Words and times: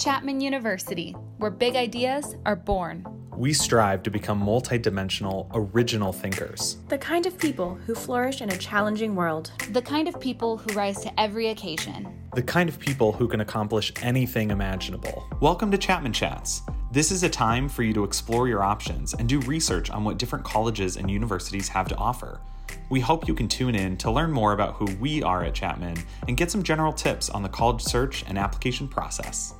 Chapman 0.00 0.40
University, 0.40 1.14
where 1.36 1.50
big 1.50 1.76
ideas 1.76 2.34
are 2.46 2.56
born. 2.56 3.06
We 3.36 3.52
strive 3.52 4.02
to 4.04 4.10
become 4.10 4.42
multidimensional, 4.42 5.46
original 5.52 6.10
thinkers. 6.10 6.78
The 6.88 6.96
kind 6.96 7.26
of 7.26 7.36
people 7.36 7.74
who 7.74 7.94
flourish 7.94 8.40
in 8.40 8.48
a 8.48 8.56
challenging 8.56 9.14
world. 9.14 9.52
The 9.72 9.82
kind 9.82 10.08
of 10.08 10.18
people 10.18 10.56
who 10.56 10.72
rise 10.72 11.02
to 11.02 11.20
every 11.20 11.48
occasion. 11.48 12.08
The 12.34 12.42
kind 12.42 12.70
of 12.70 12.78
people 12.78 13.12
who 13.12 13.28
can 13.28 13.42
accomplish 13.42 13.92
anything 14.00 14.50
imaginable. 14.50 15.28
Welcome 15.42 15.70
to 15.70 15.76
Chapman 15.76 16.14
Chats. 16.14 16.62
This 16.90 17.10
is 17.10 17.22
a 17.22 17.28
time 17.28 17.68
for 17.68 17.82
you 17.82 17.92
to 17.92 18.04
explore 18.04 18.48
your 18.48 18.62
options 18.62 19.12
and 19.12 19.28
do 19.28 19.40
research 19.40 19.90
on 19.90 20.02
what 20.02 20.16
different 20.16 20.46
colleges 20.46 20.96
and 20.96 21.10
universities 21.10 21.68
have 21.68 21.88
to 21.88 21.96
offer. 21.96 22.40
We 22.88 23.00
hope 23.00 23.28
you 23.28 23.34
can 23.34 23.48
tune 23.48 23.74
in 23.74 23.98
to 23.98 24.10
learn 24.10 24.32
more 24.32 24.54
about 24.54 24.76
who 24.76 24.86
we 24.98 25.22
are 25.22 25.44
at 25.44 25.52
Chapman 25.52 25.98
and 26.26 26.38
get 26.38 26.50
some 26.50 26.62
general 26.62 26.94
tips 26.94 27.28
on 27.28 27.42
the 27.42 27.50
college 27.50 27.82
search 27.82 28.24
and 28.26 28.38
application 28.38 28.88
process. 28.88 29.59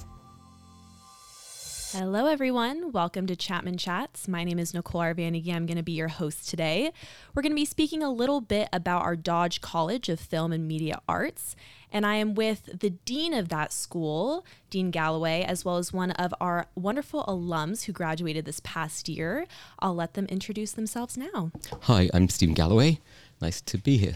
Hello, 1.92 2.26
everyone. 2.26 2.92
Welcome 2.92 3.26
to 3.26 3.34
Chapman 3.34 3.76
Chats. 3.76 4.28
My 4.28 4.44
name 4.44 4.60
is 4.60 4.72
Nicole 4.72 5.00
Arvanigi. 5.00 5.52
I'm 5.52 5.66
going 5.66 5.76
to 5.76 5.82
be 5.82 5.90
your 5.90 6.06
host 6.06 6.48
today. 6.48 6.92
We're 7.34 7.42
going 7.42 7.50
to 7.50 7.56
be 7.56 7.64
speaking 7.64 8.00
a 8.00 8.12
little 8.12 8.40
bit 8.40 8.68
about 8.72 9.02
our 9.02 9.16
Dodge 9.16 9.60
College 9.60 10.08
of 10.08 10.20
Film 10.20 10.52
and 10.52 10.68
Media 10.68 11.00
Arts. 11.08 11.56
And 11.90 12.06
I 12.06 12.14
am 12.14 12.34
with 12.34 12.78
the 12.78 12.90
dean 12.90 13.34
of 13.34 13.48
that 13.48 13.72
school, 13.72 14.46
Dean 14.70 14.92
Galloway, 14.92 15.42
as 15.42 15.64
well 15.64 15.78
as 15.78 15.92
one 15.92 16.12
of 16.12 16.32
our 16.40 16.66
wonderful 16.76 17.24
alums 17.24 17.86
who 17.86 17.92
graduated 17.92 18.44
this 18.44 18.60
past 18.60 19.08
year. 19.08 19.46
I'll 19.80 19.96
let 19.96 20.14
them 20.14 20.26
introduce 20.26 20.70
themselves 20.70 21.16
now. 21.16 21.50
Hi, 21.82 22.08
I'm 22.14 22.28
Stephen 22.28 22.54
Galloway. 22.54 23.00
Nice 23.40 23.60
to 23.62 23.78
be 23.78 23.96
here. 23.96 24.14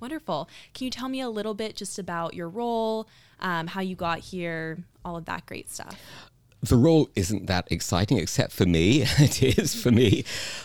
Wonderful. 0.00 0.48
Can 0.74 0.86
you 0.86 0.90
tell 0.90 1.08
me 1.08 1.20
a 1.20 1.30
little 1.30 1.54
bit 1.54 1.76
just 1.76 2.00
about 2.00 2.34
your 2.34 2.48
role, 2.48 3.06
um, 3.38 3.68
how 3.68 3.80
you 3.80 3.94
got 3.94 4.18
here, 4.18 4.78
all 5.04 5.16
of 5.16 5.26
that 5.26 5.46
great 5.46 5.70
stuff? 5.70 5.96
The 6.62 6.76
role 6.76 7.08
isn't 7.14 7.46
that 7.46 7.68
exciting, 7.70 8.18
except 8.18 8.52
for 8.52 8.66
me. 8.66 9.02
it 9.18 9.42
is 9.42 9.80
for 9.80 9.90
me. 9.90 10.24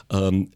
Um, 0.10 0.52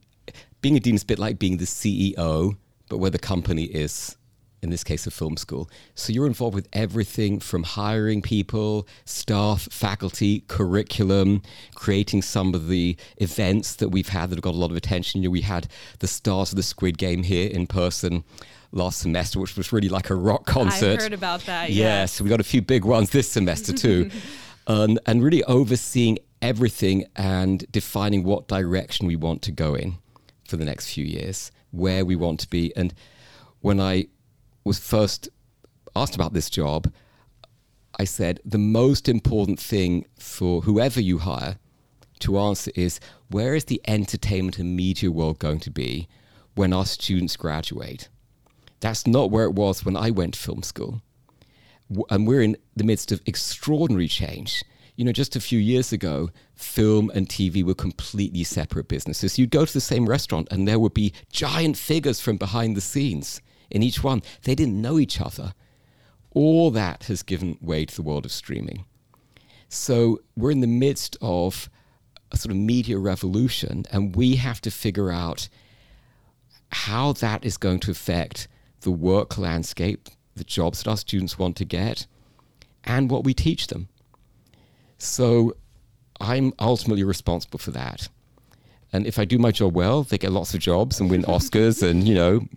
being 0.61 0.77
a 0.77 0.79
dean 0.79 0.95
is 0.95 1.03
a 1.03 1.05
bit 1.05 1.19
like 1.19 1.37
being 1.37 1.57
the 1.57 1.65
CEO, 1.65 2.57
but 2.89 2.97
where 2.97 3.11
the 3.11 3.19
company 3.19 3.65
is, 3.65 4.15
in 4.61 4.69
this 4.71 4.83
case, 4.83 5.05
a 5.05 5.11
film 5.11 5.37
school. 5.37 5.69
So 5.93 6.11
you're 6.11 6.25
involved 6.25 6.55
with 6.55 6.67
everything 6.73 7.39
from 7.39 7.63
hiring 7.63 8.21
people, 8.21 8.87
staff, 9.05 9.67
faculty, 9.71 10.43
curriculum, 10.47 11.43
creating 11.75 12.23
some 12.23 12.55
of 12.55 12.67
the 12.67 12.97
events 13.17 13.75
that 13.75 13.89
we've 13.89 14.09
had 14.09 14.29
that 14.29 14.37
have 14.37 14.43
got 14.43 14.55
a 14.55 14.57
lot 14.57 14.71
of 14.71 14.77
attention. 14.77 15.21
You 15.21 15.29
know, 15.29 15.33
we 15.33 15.41
had 15.41 15.67
the 15.99 16.07
stars 16.07 16.51
of 16.51 16.55
the 16.55 16.63
Squid 16.63 16.97
Game 16.97 17.23
here 17.23 17.49
in 17.49 17.67
person 17.67 18.23
last 18.71 18.99
semester, 18.99 19.39
which 19.39 19.55
was 19.55 19.71
really 19.71 19.89
like 19.89 20.09
a 20.09 20.15
rock 20.15 20.45
concert. 20.45 20.99
I 20.99 21.03
heard 21.03 21.13
about 21.13 21.41
that. 21.41 21.69
Yeah, 21.69 22.01
yes. 22.01 22.13
so 22.13 22.23
we 22.23 22.29
got 22.29 22.39
a 22.41 22.43
few 22.43 22.61
big 22.61 22.85
ones 22.85 23.11
this 23.11 23.29
semester 23.29 23.71
too. 23.73 24.09
and 24.67 25.23
really 25.23 25.43
overseeing 25.43 26.19
everything 26.41 27.05
and 27.15 27.69
defining 27.71 28.23
what 28.23 28.47
direction 28.47 29.07
we 29.07 29.15
want 29.15 29.41
to 29.43 29.51
go 29.51 29.75
in 29.75 29.95
for 30.47 30.57
the 30.57 30.65
next 30.65 30.93
few 30.93 31.05
years, 31.05 31.51
where 31.71 32.05
we 32.05 32.15
want 32.15 32.39
to 32.39 32.49
be. 32.49 32.75
And 32.75 32.93
when 33.61 33.79
I 33.79 34.07
was 34.63 34.79
first 34.79 35.29
asked 35.95 36.15
about 36.15 36.33
this 36.33 36.49
job, 36.49 36.91
I 37.97 38.03
said 38.03 38.41
the 38.45 38.57
most 38.57 39.07
important 39.07 39.59
thing 39.59 40.05
for 40.19 40.61
whoever 40.61 40.99
you 40.99 41.19
hire 41.19 41.57
to 42.19 42.37
answer 42.37 42.71
is 42.75 42.99
where 43.29 43.55
is 43.55 43.65
the 43.65 43.81
entertainment 43.87 44.59
and 44.59 44.75
media 44.75 45.11
world 45.11 45.39
going 45.39 45.59
to 45.61 45.71
be 45.71 46.07
when 46.55 46.73
our 46.73 46.85
students 46.85 47.35
graduate? 47.35 48.09
That's 48.81 49.07
not 49.07 49.31
where 49.31 49.45
it 49.45 49.53
was 49.53 49.85
when 49.85 49.97
I 49.97 50.11
went 50.11 50.33
to 50.33 50.39
film 50.39 50.61
school 50.63 51.01
and 52.09 52.27
we're 52.27 52.41
in 52.41 52.57
the 52.75 52.83
midst 52.83 53.11
of 53.11 53.21
extraordinary 53.25 54.07
change. 54.07 54.63
You 54.95 55.05
know, 55.05 55.11
just 55.11 55.35
a 55.35 55.41
few 55.41 55.59
years 55.59 55.91
ago, 55.91 56.29
film 56.55 57.11
and 57.13 57.27
TV 57.27 57.63
were 57.63 57.75
completely 57.75 58.43
separate 58.43 58.87
businesses. 58.87 59.37
You'd 59.37 59.51
go 59.51 59.65
to 59.65 59.73
the 59.73 59.81
same 59.81 60.07
restaurant 60.07 60.47
and 60.51 60.67
there 60.67 60.79
would 60.79 60.93
be 60.93 61.13
giant 61.31 61.77
figures 61.77 62.21
from 62.21 62.37
behind 62.37 62.77
the 62.77 62.81
scenes 62.81 63.41
in 63.69 63.83
each 63.83 64.03
one. 64.03 64.23
They 64.43 64.55
didn't 64.55 64.81
know 64.81 64.97
each 64.97 65.19
other. 65.19 65.53
All 66.31 66.71
that 66.71 67.05
has 67.05 67.23
given 67.23 67.57
way 67.61 67.85
to 67.85 67.95
the 67.95 68.01
world 68.01 68.25
of 68.25 68.31
streaming. 68.31 68.85
So 69.67 70.21
we're 70.35 70.51
in 70.51 70.61
the 70.61 70.67
midst 70.67 71.17
of 71.21 71.69
a 72.31 72.37
sort 72.37 72.51
of 72.51 72.57
media 72.57 72.97
revolution, 72.97 73.85
and 73.91 74.15
we 74.15 74.35
have 74.35 74.61
to 74.61 74.71
figure 74.71 75.11
out 75.11 75.49
how 76.69 77.13
that 77.13 77.45
is 77.45 77.57
going 77.57 77.79
to 77.79 77.91
affect 77.91 78.47
the 78.81 78.91
work 78.91 79.37
landscape, 79.37 80.09
the 80.35 80.43
jobs 80.43 80.83
that 80.83 80.89
our 80.89 80.97
students 80.97 81.39
want 81.39 81.55
to 81.57 81.65
get, 81.65 82.07
and 82.83 83.09
what 83.09 83.23
we 83.23 83.33
teach 83.33 83.67
them. 83.67 83.87
So 84.97 85.55
I'm 86.19 86.53
ultimately 86.59 87.03
responsible 87.03 87.59
for 87.59 87.71
that. 87.71 88.09
And 88.93 89.05
if 89.05 89.19
I 89.19 89.25
do 89.25 89.37
my 89.37 89.51
job 89.51 89.75
well, 89.75 90.03
they 90.03 90.17
get 90.17 90.31
lots 90.31 90.53
of 90.53 90.59
jobs 90.59 90.99
and 90.99 91.09
win 91.09 91.23
Oscars 91.27 91.87
and, 91.87 92.07
you 92.07 92.15
know, 92.15 92.47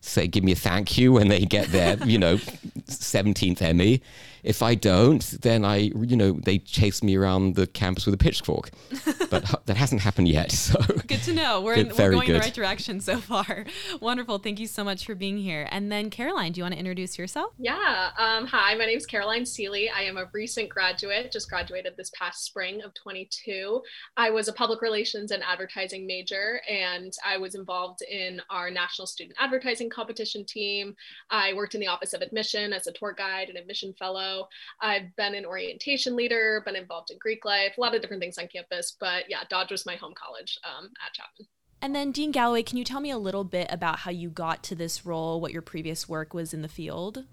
say, 0.00 0.26
give 0.26 0.44
me 0.44 0.52
a 0.52 0.56
thank 0.56 0.98
you 0.98 1.12
when 1.12 1.28
they 1.28 1.40
get 1.40 1.68
their, 1.68 1.96
you 2.04 2.18
know, 2.18 2.36
17th 2.88 3.62
Emmy. 3.62 4.02
If 4.42 4.62
I 4.62 4.74
don't, 4.74 5.22
then 5.42 5.64
I, 5.64 5.76
you 5.76 6.16
know, 6.16 6.32
they 6.32 6.58
chase 6.58 7.02
me 7.02 7.16
around 7.16 7.54
the 7.54 7.66
campus 7.66 8.06
with 8.06 8.14
a 8.14 8.18
pitchfork. 8.18 8.70
But 9.32 9.64
that 9.64 9.78
hasn't 9.78 10.02
happened 10.02 10.28
yet. 10.28 10.52
So 10.62 10.78
good 11.06 11.22
to 11.24 11.34
know. 11.34 11.60
We're, 11.60 11.74
in, 11.74 11.88
we're 11.88 12.10
going 12.10 12.26
good. 12.26 12.36
the 12.36 12.40
right 12.40 12.54
direction 12.54 13.00
so 13.00 13.18
far. 13.18 13.64
Wonderful. 14.00 14.38
Thank 14.38 14.60
you 14.60 14.66
so 14.66 14.84
much 14.84 15.04
for 15.04 15.14
being 15.14 15.36
here. 15.36 15.66
And 15.70 15.90
then 15.90 16.08
Caroline, 16.08 16.52
do 16.52 16.60
you 16.60 16.64
want 16.64 16.74
to 16.74 16.78
introduce 16.78 17.18
yourself? 17.18 17.52
Yeah. 17.58 18.10
Um, 18.16 18.46
hi, 18.46 18.74
my 18.74 18.86
name 18.86 18.96
is 18.96 19.06
Caroline 19.06 19.44
Seeley. 19.44 19.90
I 19.90 20.02
am 20.02 20.16
a 20.18 20.26
recent 20.32 20.68
graduate, 20.68 21.32
just 21.32 21.50
graduated 21.50 21.94
this 21.96 22.10
past 22.14 22.44
spring 22.44 22.82
of 22.82 22.94
22. 22.94 23.82
I 24.16 24.30
was 24.30 24.48
a 24.48 24.52
public 24.52 24.82
relations 24.82 25.30
and 25.30 25.42
advertising 25.42 26.06
major, 26.06 26.60
and 26.68 27.12
I 27.26 27.38
was 27.38 27.54
involved 27.54 28.02
in 28.02 28.40
our 28.48 28.70
national 28.70 29.06
student 29.06 29.36
advertising 29.40 29.90
competition 29.90 30.44
team. 30.44 30.94
I 31.30 31.54
worked 31.54 31.74
in 31.74 31.80
the 31.80 31.88
office 31.88 32.12
of 32.12 32.22
admission 32.22 32.72
as 32.72 32.86
a 32.86 32.92
tour 32.92 33.14
guide 33.16 33.48
and 33.48 33.58
admission 33.58 33.92
fellow. 33.94 34.31
I've 34.80 35.14
been 35.16 35.34
an 35.34 35.44
orientation 35.44 36.16
leader, 36.16 36.62
been 36.64 36.76
involved 36.76 37.10
in 37.10 37.18
Greek 37.18 37.44
life, 37.44 37.74
a 37.76 37.80
lot 37.80 37.94
of 37.94 38.02
different 38.02 38.22
things 38.22 38.38
on 38.38 38.48
campus. 38.48 38.96
But 38.98 39.24
yeah, 39.28 39.40
Dodge 39.48 39.70
was 39.70 39.86
my 39.86 39.96
home 39.96 40.14
college 40.14 40.58
um, 40.64 40.90
at 41.06 41.12
Chapman. 41.14 41.46
And 41.80 41.96
then, 41.96 42.12
Dean 42.12 42.30
Galloway, 42.30 42.62
can 42.62 42.78
you 42.78 42.84
tell 42.84 43.00
me 43.00 43.10
a 43.10 43.18
little 43.18 43.42
bit 43.42 43.66
about 43.68 44.00
how 44.00 44.12
you 44.12 44.30
got 44.30 44.62
to 44.64 44.76
this 44.76 45.04
role, 45.04 45.40
what 45.40 45.52
your 45.52 45.62
previous 45.62 46.08
work 46.08 46.32
was 46.32 46.54
in 46.54 46.62
the 46.62 46.68
field? 46.68 47.24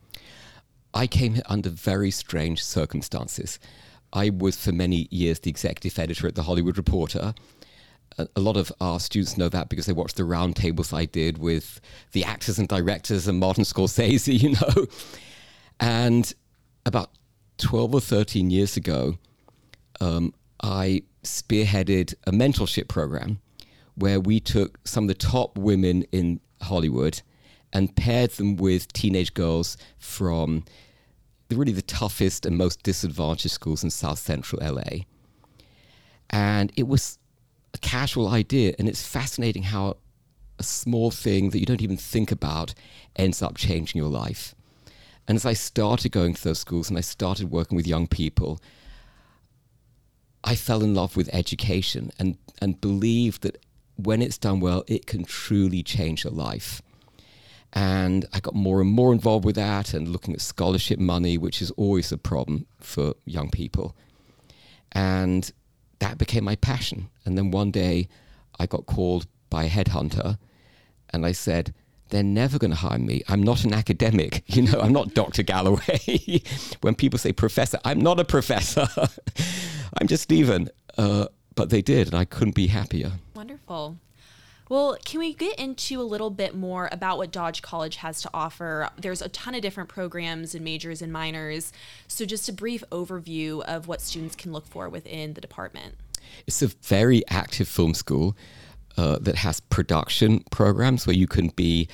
I 0.92 1.06
came 1.06 1.40
under 1.46 1.70
very 1.70 2.10
strange 2.10 2.64
circumstances. 2.64 3.60
I 4.12 4.32
was 4.32 4.58
for 4.58 4.72
many 4.72 5.08
years 5.12 5.40
the 5.40 5.52
executive 5.52 6.00
editor 6.00 6.28
at 6.28 6.34
The 6.34 6.44
Hollywood 6.44 6.78
Reporter. 6.78 7.36
A 8.18 8.40
lot 8.40 8.58
of 8.58 8.72
our 8.82 9.00
students 9.00 9.38
know 9.38 9.50
that 9.50 9.70
because 9.70 9.86
they 9.86 9.94
watched 9.94 10.16
the 10.16 10.24
roundtables 10.24 10.94
I 10.94 11.06
did 11.06 11.38
with 11.38 11.80
the 12.12 12.24
actors 12.24 12.58
and 12.58 12.68
directors 12.68 13.28
and 13.28 13.40
Martin 13.40 13.64
Scorsese, 13.66 14.40
you 14.42 14.54
know. 14.54 14.88
And 15.80 16.34
about 16.90 17.12
12 17.60 17.94
or 17.94 18.02
13 18.02 18.50
years 18.50 18.76
ago, 18.76 19.18
um, 20.02 20.34
I 20.62 21.04
spearheaded 21.24 22.16
a 22.28 22.32
mentorship 22.32 22.88
program 22.88 23.40
where 23.96 24.20
we 24.20 24.40
took 24.40 24.80
some 24.86 25.06
of 25.06 25.08
the 25.10 25.14
top 25.14 25.58
women 25.58 26.04
in 26.12 26.40
Hollywood 26.62 27.22
and 27.72 27.96
paired 27.96 28.32
them 28.32 28.56
with 28.56 28.92
teenage 28.92 29.34
girls 29.34 29.78
from 30.00 30.66
the, 31.50 31.56
really 31.56 31.74
the 31.74 31.82
toughest 31.82 32.46
and 32.46 32.58
most 32.58 32.82
disadvantaged 32.84 33.54
schools 33.54 33.84
in 33.84 33.90
South 33.90 34.20
Central 34.20 34.62
LA. 34.62 35.04
And 36.30 36.72
it 36.76 36.88
was 36.88 37.20
a 37.74 37.78
casual 37.78 38.30
idea, 38.30 38.74
and 38.80 38.90
it's 38.90 39.06
fascinating 39.06 39.64
how 39.64 39.98
a 40.58 40.64
small 40.64 41.12
thing 41.12 41.52
that 41.52 41.60
you 41.60 41.66
don't 41.66 41.82
even 41.82 41.98
think 41.98 42.32
about 42.32 42.74
ends 43.16 43.42
up 43.42 43.58
changing 43.58 44.00
your 44.00 44.10
life. 44.10 44.56
And 45.30 45.36
as 45.36 45.46
I 45.46 45.54
started 45.54 46.12
going 46.12 46.34
to 46.34 46.44
those 46.44 46.58
schools 46.58 46.90
and 46.90 46.98
I 46.98 47.02
started 47.02 47.52
working 47.52 47.76
with 47.76 47.86
young 47.86 48.08
people, 48.08 48.60
I 50.44 50.56
fell 50.56 50.84
in 50.84 50.96
love 50.96 51.16
with 51.16 51.30
education 51.32 52.10
and, 52.18 52.36
and 52.60 52.82
believed 52.82 53.44
that 53.44 53.64
when 53.96 54.24
it's 54.24 54.40
done 54.40 54.60
well, 54.60 54.84
it 54.88 55.06
can 55.06 55.24
truly 55.24 55.84
change 55.84 56.26
a 56.26 56.32
life. 56.32 56.82
And 57.74 58.26
I 58.34 58.40
got 58.40 58.56
more 58.56 58.82
and 58.82 58.90
more 58.90 59.14
involved 59.14 59.46
with 59.46 59.56
that 59.56 59.94
and 59.94 60.08
looking 60.08 60.34
at 60.34 60.42
scholarship 60.42 60.98
money, 60.98 61.38
which 61.38 61.62
is 61.62 61.70
always 61.72 62.12
a 62.12 62.18
problem 62.18 62.66
for 62.80 63.14
young 63.26 63.52
people. 63.52 63.96
And 64.94 65.52
that 66.00 66.18
became 66.18 66.44
my 66.44 66.56
passion. 66.56 67.08
And 67.24 67.38
then 67.38 67.52
one 67.52 67.70
day 67.70 68.08
I 68.60 68.66
got 68.66 68.88
called 68.88 69.28
by 69.52 69.66
a 69.66 69.70
headhunter 69.70 70.40
and 71.12 71.24
I 71.24 71.34
said, 71.34 71.76
they're 72.10 72.24
never 72.24 72.58
going 72.58 72.72
to 72.72 72.78
hire 72.78 73.00
me. 73.00 73.24
I'm 73.28 73.44
not 73.44 73.64
an 73.64 73.74
academic. 73.74 74.44
You 74.60 74.64
know, 74.64 74.82
I'm 74.82 74.92
not 74.92 75.14
Dr. 75.14 75.44
Galloway. 75.44 76.42
when 76.82 76.96
people 76.96 77.18
say 77.18 77.32
professor, 77.32 77.80
I'm 77.86 78.02
not 78.02 78.20
a 78.20 78.26
professor. 78.26 78.88
I'm 79.98 80.08
just 80.08 80.24
Stephen. 80.24 80.70
Uh, 80.98 81.28
but 81.56 81.70
they 81.70 81.82
did, 81.82 82.08
and 82.08 82.16
I 82.16 82.26
couldn't 82.26 82.56
be 82.56 82.68
happier. 82.68 83.12
Wonderful. 83.36 83.98
Well, 84.70 84.98
can 85.04 85.20
we 85.20 85.34
get 85.34 85.58
into 85.58 86.00
a 86.00 86.04
little 86.04 86.30
bit 86.30 86.56
more 86.56 86.90
about 86.92 87.18
what 87.18 87.32
Dodge 87.32 87.62
College 87.62 87.98
has 87.98 88.22
to 88.22 88.30
offer? 88.34 88.90
There's 88.98 89.22
a 89.22 89.30
ton 89.30 89.56
of 89.56 89.62
different 89.62 89.90
programs 89.90 90.54
and 90.54 90.64
majors 90.64 91.02
and 91.02 91.12
minors. 91.14 91.72
So, 92.08 92.26
just 92.26 92.50
a 92.50 92.54
brief 92.54 92.84
overview 92.92 93.64
of 93.64 93.88
what 93.88 94.02
students 94.02 94.36
can 94.36 94.52
look 94.52 94.68
for 94.68 94.90
within 94.90 95.34
the 95.34 95.42
department. 95.42 95.96
It's 96.46 96.62
a 96.62 96.68
very 96.68 97.24
active 97.30 97.68
film 97.68 97.94
school 97.94 98.36
uh, 98.98 99.18
that 99.20 99.36
has 99.36 99.60
production 99.60 100.44
programs 100.52 101.08
where 101.08 101.16
you 101.16 101.28
can 101.28 101.50
be 101.50 101.88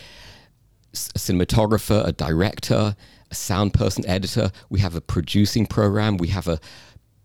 a 0.93 1.19
cinematographer, 1.19 2.05
a 2.05 2.11
director, 2.11 2.95
a 3.29 3.35
sound 3.35 3.73
person, 3.73 4.05
editor. 4.07 4.51
We 4.69 4.79
have 4.79 4.95
a 4.95 5.01
producing 5.01 5.65
program. 5.65 6.17
We 6.17 6.29
have 6.29 6.47
a 6.47 6.59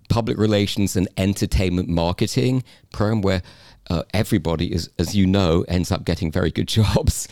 public 0.09 0.37
relations 0.39 0.97
and 0.97 1.09
entertainment 1.17 1.89
marketing 1.89 2.65
program 2.93 3.23
where 3.23 3.43
uh, 3.89 4.03
everybody 4.13 4.73
is, 4.73 4.91
as 4.99 5.15
you 5.15 5.27
know, 5.27 5.65
ends 5.69 5.91
up 5.91 6.05
getting 6.05 6.31
very 6.31 6.51
good 6.51 6.69
jobs. 6.79 7.29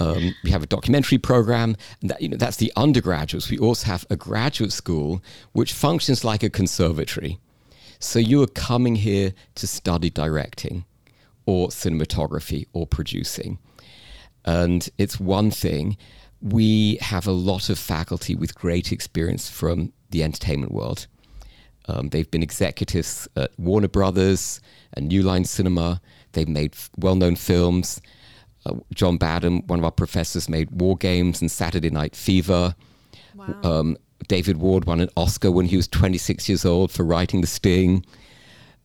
Um, 0.00 0.34
we 0.44 0.50
have 0.50 0.62
a 0.62 0.66
documentary 0.66 1.18
program, 1.18 1.76
and 2.00 2.10
that, 2.10 2.20
you 2.20 2.28
know, 2.28 2.36
that's 2.36 2.56
the 2.56 2.72
undergraduates. 2.76 3.50
We 3.50 3.58
also 3.58 3.86
have 3.86 4.06
a 4.10 4.16
graduate 4.16 4.72
school 4.72 5.22
which 5.52 5.72
functions 5.72 6.24
like 6.24 6.42
a 6.42 6.50
conservatory. 6.50 7.38
So 7.98 8.18
you 8.18 8.42
are 8.42 8.48
coming 8.48 8.96
here 8.96 9.32
to 9.54 9.66
study 9.66 10.10
directing 10.10 10.84
or 11.46 11.68
cinematography 11.68 12.66
or 12.72 12.86
producing. 12.86 13.58
And 14.44 14.88
it's 14.98 15.18
one 15.18 15.50
thing. 15.50 15.96
We 16.40 16.96
have 17.00 17.26
a 17.26 17.32
lot 17.32 17.70
of 17.70 17.78
faculty 17.78 18.34
with 18.34 18.54
great 18.54 18.92
experience 18.92 19.48
from 19.48 19.92
the 20.10 20.22
entertainment 20.22 20.72
world. 20.72 21.06
Um, 21.88 22.08
they've 22.08 22.30
been 22.30 22.42
executives 22.42 23.28
at 23.36 23.52
Warner 23.58 23.88
Brothers 23.88 24.60
and 24.92 25.08
New 25.08 25.22
Line 25.22 25.44
Cinema. 25.44 26.00
They've 26.32 26.48
made 26.48 26.74
well 26.96 27.14
known 27.14 27.36
films. 27.36 28.00
Uh, 28.64 28.74
John 28.94 29.16
Badham, 29.16 29.66
one 29.66 29.78
of 29.78 29.84
our 29.84 29.92
professors, 29.92 30.48
made 30.48 30.70
War 30.72 30.96
Games 30.96 31.40
and 31.40 31.50
Saturday 31.50 31.90
Night 31.90 32.16
Fever. 32.16 32.74
Wow. 33.34 33.60
Um, 33.62 33.96
David 34.28 34.56
Ward 34.56 34.86
won 34.86 35.00
an 35.00 35.10
Oscar 35.16 35.52
when 35.52 35.66
he 35.66 35.76
was 35.76 35.86
26 35.88 36.48
years 36.48 36.64
old 36.64 36.90
for 36.90 37.04
writing 37.04 37.40
The 37.40 37.46
Sting. 37.46 38.04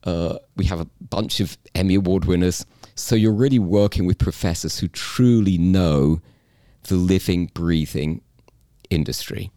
Uh, 0.03 0.38
we 0.56 0.65
have 0.65 0.80
a 0.80 0.88
bunch 1.00 1.39
of 1.39 1.57
Emmy 1.75 1.95
Award 1.95 2.25
winners. 2.25 2.65
So 2.95 3.15
you're 3.15 3.33
really 3.33 3.59
working 3.59 4.06
with 4.06 4.18
professors 4.18 4.80
who 4.80 4.88
truly 4.88 5.57
know 5.57 6.21
the 6.83 6.95
living, 6.95 7.48
breathing 7.53 8.21
industry, 8.89 9.51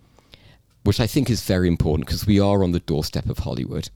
which 0.84 1.00
I 1.00 1.06
think 1.06 1.30
is 1.30 1.42
very 1.42 1.68
important 1.68 2.06
because 2.06 2.26
we 2.26 2.38
are 2.38 2.62
on 2.62 2.72
the 2.72 2.80
doorstep 2.80 3.26
of 3.26 3.38
Hollywood. 3.38 3.90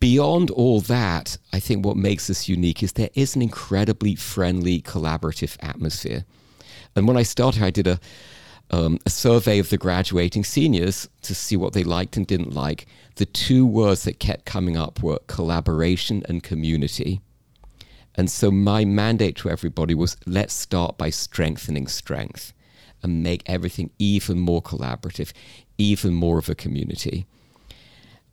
Beyond 0.00 0.50
all 0.50 0.80
that, 0.82 1.38
I 1.52 1.60
think 1.60 1.86
what 1.86 1.96
makes 1.96 2.28
us 2.28 2.48
unique 2.48 2.82
is 2.82 2.92
there 2.92 3.10
is 3.14 3.36
an 3.36 3.42
incredibly 3.42 4.14
friendly, 4.16 4.82
collaborative 4.82 5.56
atmosphere. 5.60 6.24
And 6.94 7.08
when 7.08 7.16
I 7.16 7.22
started, 7.22 7.62
I 7.62 7.70
did 7.70 7.86
a, 7.86 7.98
um, 8.70 8.98
a 9.06 9.10
survey 9.10 9.58
of 9.58 9.70
the 9.70 9.78
graduating 9.78 10.44
seniors 10.44 11.08
to 11.22 11.34
see 11.34 11.56
what 11.56 11.72
they 11.72 11.84
liked 11.84 12.16
and 12.16 12.26
didn't 12.26 12.54
like. 12.54 12.86
The 13.16 13.26
two 13.26 13.66
words 13.66 14.04
that 14.04 14.18
kept 14.18 14.44
coming 14.44 14.76
up 14.76 15.02
were 15.02 15.18
collaboration 15.26 16.22
and 16.28 16.42
community. 16.42 17.20
And 18.14 18.30
so 18.30 18.50
my 18.50 18.84
mandate 18.84 19.36
to 19.36 19.50
everybody 19.50 19.94
was 19.94 20.16
let's 20.26 20.54
start 20.54 20.96
by 20.96 21.10
strengthening 21.10 21.86
strength 21.88 22.52
and 23.02 23.22
make 23.22 23.42
everything 23.46 23.90
even 23.98 24.38
more 24.38 24.62
collaborative, 24.62 25.32
even 25.78 26.14
more 26.14 26.38
of 26.38 26.48
a 26.48 26.54
community. 26.54 27.26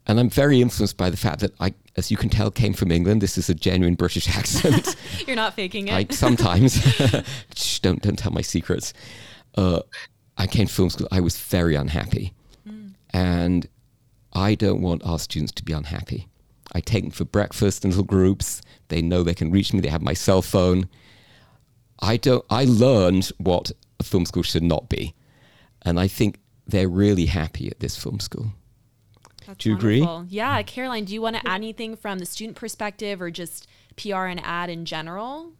And 0.06 0.18
I'm 0.18 0.30
very 0.30 0.60
influenced 0.60 0.96
by 0.96 1.10
the 1.10 1.16
fact 1.16 1.40
that 1.40 1.52
I, 1.60 1.74
as 1.96 2.10
you 2.10 2.16
can 2.16 2.28
tell, 2.28 2.50
came 2.50 2.72
from 2.72 2.90
England. 2.90 3.20
This 3.20 3.38
is 3.38 3.48
a 3.48 3.54
genuine 3.54 3.94
British 3.94 4.28
accent. 4.36 4.96
You're 5.26 5.36
not 5.36 5.54
faking 5.54 5.88
it. 5.88 5.94
I, 5.94 6.06
sometimes. 6.12 6.74
Shh, 7.56 7.78
don't 7.80 8.02
don't 8.02 8.18
tell 8.18 8.32
my 8.32 8.40
secrets. 8.40 8.92
Uh, 9.54 9.82
I 10.36 10.46
came 10.46 10.66
to 10.66 10.72
film 10.72 10.90
school. 10.90 11.08
I 11.10 11.20
was 11.20 11.36
very 11.38 11.74
unhappy, 11.74 12.32
mm. 12.68 12.94
and 13.10 13.68
I 14.32 14.54
don't 14.54 14.80
want 14.80 15.04
our 15.04 15.18
students 15.18 15.52
to 15.52 15.64
be 15.64 15.72
unhappy. 15.72 16.28
I 16.72 16.80
take 16.80 17.04
them 17.04 17.10
for 17.10 17.24
breakfast 17.24 17.84
in 17.84 17.90
little 17.90 18.04
groups. 18.04 18.62
They 18.88 19.02
know 19.02 19.22
they 19.22 19.34
can 19.34 19.50
reach 19.50 19.72
me. 19.72 19.80
They 19.80 19.88
have 19.88 20.02
my 20.02 20.14
cell 20.14 20.42
phone. 20.42 20.88
I 22.00 22.16
don't. 22.16 22.44
I 22.50 22.64
learned 22.64 23.30
what 23.38 23.72
a 24.00 24.04
film 24.04 24.26
school 24.26 24.42
should 24.42 24.62
not 24.62 24.88
be, 24.88 25.14
and 25.82 26.00
I 26.00 26.08
think 26.08 26.38
they're 26.66 26.88
really 26.88 27.26
happy 27.26 27.68
at 27.68 27.80
this 27.80 27.96
film 27.96 28.20
school. 28.20 28.52
That's 29.46 29.58
do 29.58 29.70
you 29.70 29.76
wonderful. 29.76 30.18
agree? 30.20 30.28
Yeah, 30.30 30.62
Caroline. 30.62 31.04
Do 31.04 31.14
you 31.14 31.22
want 31.22 31.36
to 31.36 31.46
add 31.46 31.56
anything 31.56 31.96
from 31.96 32.18
the 32.18 32.26
student 32.26 32.56
perspective, 32.56 33.20
or 33.20 33.30
just 33.30 33.66
PR 33.96 34.26
and 34.26 34.40
ad 34.42 34.70
in 34.70 34.84
general? 34.84 35.52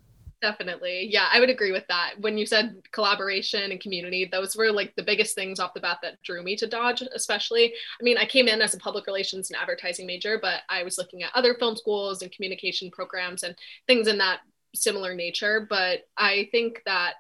Definitely. 0.42 1.08
Yeah, 1.08 1.28
I 1.32 1.38
would 1.38 1.50
agree 1.50 1.70
with 1.70 1.86
that. 1.86 2.14
When 2.18 2.36
you 2.36 2.46
said 2.46 2.74
collaboration 2.90 3.70
and 3.70 3.80
community, 3.80 4.28
those 4.30 4.56
were 4.56 4.72
like 4.72 4.92
the 4.96 5.02
biggest 5.04 5.36
things 5.36 5.60
off 5.60 5.72
the 5.72 5.78
bat 5.78 5.98
that 6.02 6.20
drew 6.24 6.42
me 6.42 6.56
to 6.56 6.66
Dodge, 6.66 7.00
especially. 7.14 7.66
I 7.72 8.02
mean, 8.02 8.18
I 8.18 8.24
came 8.24 8.48
in 8.48 8.60
as 8.60 8.74
a 8.74 8.78
public 8.78 9.06
relations 9.06 9.50
and 9.50 9.60
advertising 9.60 10.04
major, 10.04 10.40
but 10.42 10.62
I 10.68 10.82
was 10.82 10.98
looking 10.98 11.22
at 11.22 11.30
other 11.36 11.54
film 11.54 11.76
schools 11.76 12.22
and 12.22 12.32
communication 12.32 12.90
programs 12.90 13.44
and 13.44 13.54
things 13.86 14.08
in 14.08 14.18
that 14.18 14.40
similar 14.74 15.14
nature. 15.14 15.64
But 15.70 16.00
I 16.18 16.48
think 16.50 16.82
that 16.86 17.14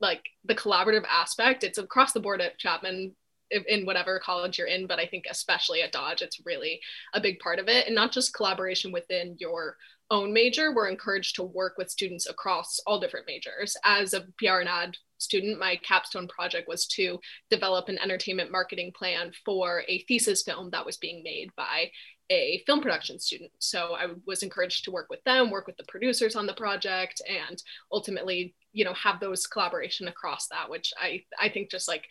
like 0.00 0.22
the 0.44 0.54
collaborative 0.54 1.04
aspect, 1.10 1.64
it's 1.64 1.78
across 1.78 2.12
the 2.12 2.20
board 2.20 2.40
at 2.40 2.58
Chapman 2.58 3.12
in 3.50 3.86
whatever 3.86 4.20
college 4.20 4.58
you're 4.58 4.68
in, 4.68 4.86
but 4.86 5.00
I 5.00 5.06
think 5.06 5.24
especially 5.28 5.82
at 5.82 5.90
Dodge, 5.90 6.22
it's 6.22 6.46
really 6.46 6.80
a 7.14 7.20
big 7.20 7.40
part 7.40 7.58
of 7.58 7.66
it. 7.66 7.86
And 7.86 7.94
not 7.94 8.12
just 8.12 8.34
collaboration 8.34 8.92
within 8.92 9.36
your 9.40 9.76
own 10.10 10.32
major, 10.32 10.74
we're 10.74 10.88
encouraged 10.88 11.36
to 11.36 11.42
work 11.42 11.74
with 11.76 11.90
students 11.90 12.28
across 12.28 12.80
all 12.86 13.00
different 13.00 13.26
majors. 13.26 13.76
As 13.84 14.14
a 14.14 14.22
PR 14.38 14.60
and 14.60 14.68
ad 14.68 14.96
student, 15.18 15.58
my 15.58 15.76
capstone 15.76 16.28
project 16.28 16.68
was 16.68 16.86
to 16.86 17.18
develop 17.50 17.88
an 17.88 17.98
entertainment 17.98 18.50
marketing 18.50 18.92
plan 18.96 19.32
for 19.44 19.82
a 19.88 20.04
thesis 20.08 20.42
film 20.42 20.70
that 20.70 20.86
was 20.86 20.96
being 20.96 21.22
made 21.22 21.50
by 21.56 21.90
a 22.30 22.62
film 22.66 22.80
production 22.80 23.18
student. 23.18 23.50
So 23.58 23.94
I 23.94 24.06
was 24.26 24.42
encouraged 24.42 24.84
to 24.84 24.90
work 24.90 25.08
with 25.10 25.22
them, 25.24 25.50
work 25.50 25.66
with 25.66 25.76
the 25.76 25.84
producers 25.88 26.36
on 26.36 26.46
the 26.46 26.54
project, 26.54 27.20
and 27.28 27.62
ultimately, 27.92 28.54
you 28.72 28.84
know, 28.84 28.94
have 28.94 29.20
those 29.20 29.46
collaboration 29.46 30.08
across 30.08 30.46
that, 30.48 30.70
which 30.70 30.92
I 30.98 31.24
I 31.40 31.48
think 31.48 31.70
just 31.70 31.88
like 31.88 32.04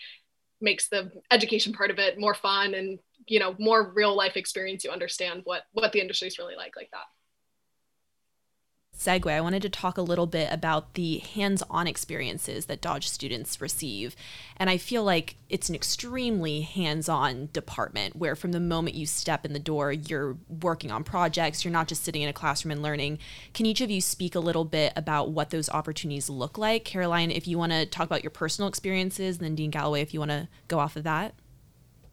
makes 0.60 0.90
the 0.90 1.12
education 1.30 1.72
part 1.72 1.92
of 1.92 2.00
it 2.00 2.20
more 2.20 2.34
fun 2.34 2.74
and 2.74 2.98
you 3.28 3.40
know 3.40 3.56
more 3.60 3.94
real 3.94 4.16
life 4.16 4.38
experience. 4.38 4.84
You 4.84 4.92
understand 4.92 5.42
what 5.44 5.64
what 5.74 5.92
the 5.92 6.02
industry 6.02 6.28
is 6.28 6.40
really 6.40 6.56
like 6.56 6.76
like 6.76 6.90
that 6.92 7.06
segue, 8.98 9.32
I 9.32 9.42
wanted 9.42 9.62
to 9.62 9.70
talk 9.70 9.98
a 9.98 10.02
little 10.02 10.26
bit 10.26 10.52
about 10.52 10.96
the 10.96 11.20
hands 11.20 11.64
on 11.70 11.88
experiences 11.88 12.66
that 12.66 12.82
Dodge 12.82 13.08
students 13.08 13.62
receive. 13.62 14.16
And 14.58 14.70
I 14.70 14.78
feel 14.78 15.04
like 15.04 15.36
it's 15.50 15.70
an 15.70 15.76
extremely 15.76 16.62
hands 16.62 17.08
on 17.08 17.50
department 17.54 18.16
where, 18.16 18.36
from 18.36 18.52
the 18.52 18.60
moment 18.60 18.96
you 18.96 19.06
step 19.06 19.46
in 19.46 19.54
the 19.54 19.60
door, 19.60 19.92
you're 19.92 20.38
working 20.62 20.92
on 20.92 21.04
projects, 21.04 21.64
you're 21.64 21.71
not 21.71 21.88
just 21.88 22.04
sitting 22.04 22.21
in 22.21 22.30
a 22.30 22.33
classroom 22.33 22.71
and 22.71 22.81
learning. 22.81 23.19
Can 23.54 23.66
each 23.66 23.81
of 23.81 23.92
you 23.92 24.02
speak 24.02 24.36
a 24.36 24.40
little 24.40 24.66
bit 24.66 24.94
about 24.95 25.30
what 25.31 25.52
those 25.52 25.69
opportunities 25.69 26.30
look 26.30 26.57
like? 26.57 26.83
Caroline, 26.83 27.31
if 27.31 27.48
you 27.48 27.57
want 27.57 27.71
to 27.71 27.86
talk 27.86 28.07
about 28.07 28.24
your 28.24 28.31
personal 28.31 28.68
experiences, 28.68 29.38
and 29.38 29.45
then 29.45 29.56
Dean 29.56 29.69
Galloway, 29.69 30.02
if 30.02 30.14
you 30.14 30.19
want 30.19 30.31
to 30.31 30.48
go 30.68 30.80
off 30.80 30.95
of 30.95 31.04
that. 31.04 31.36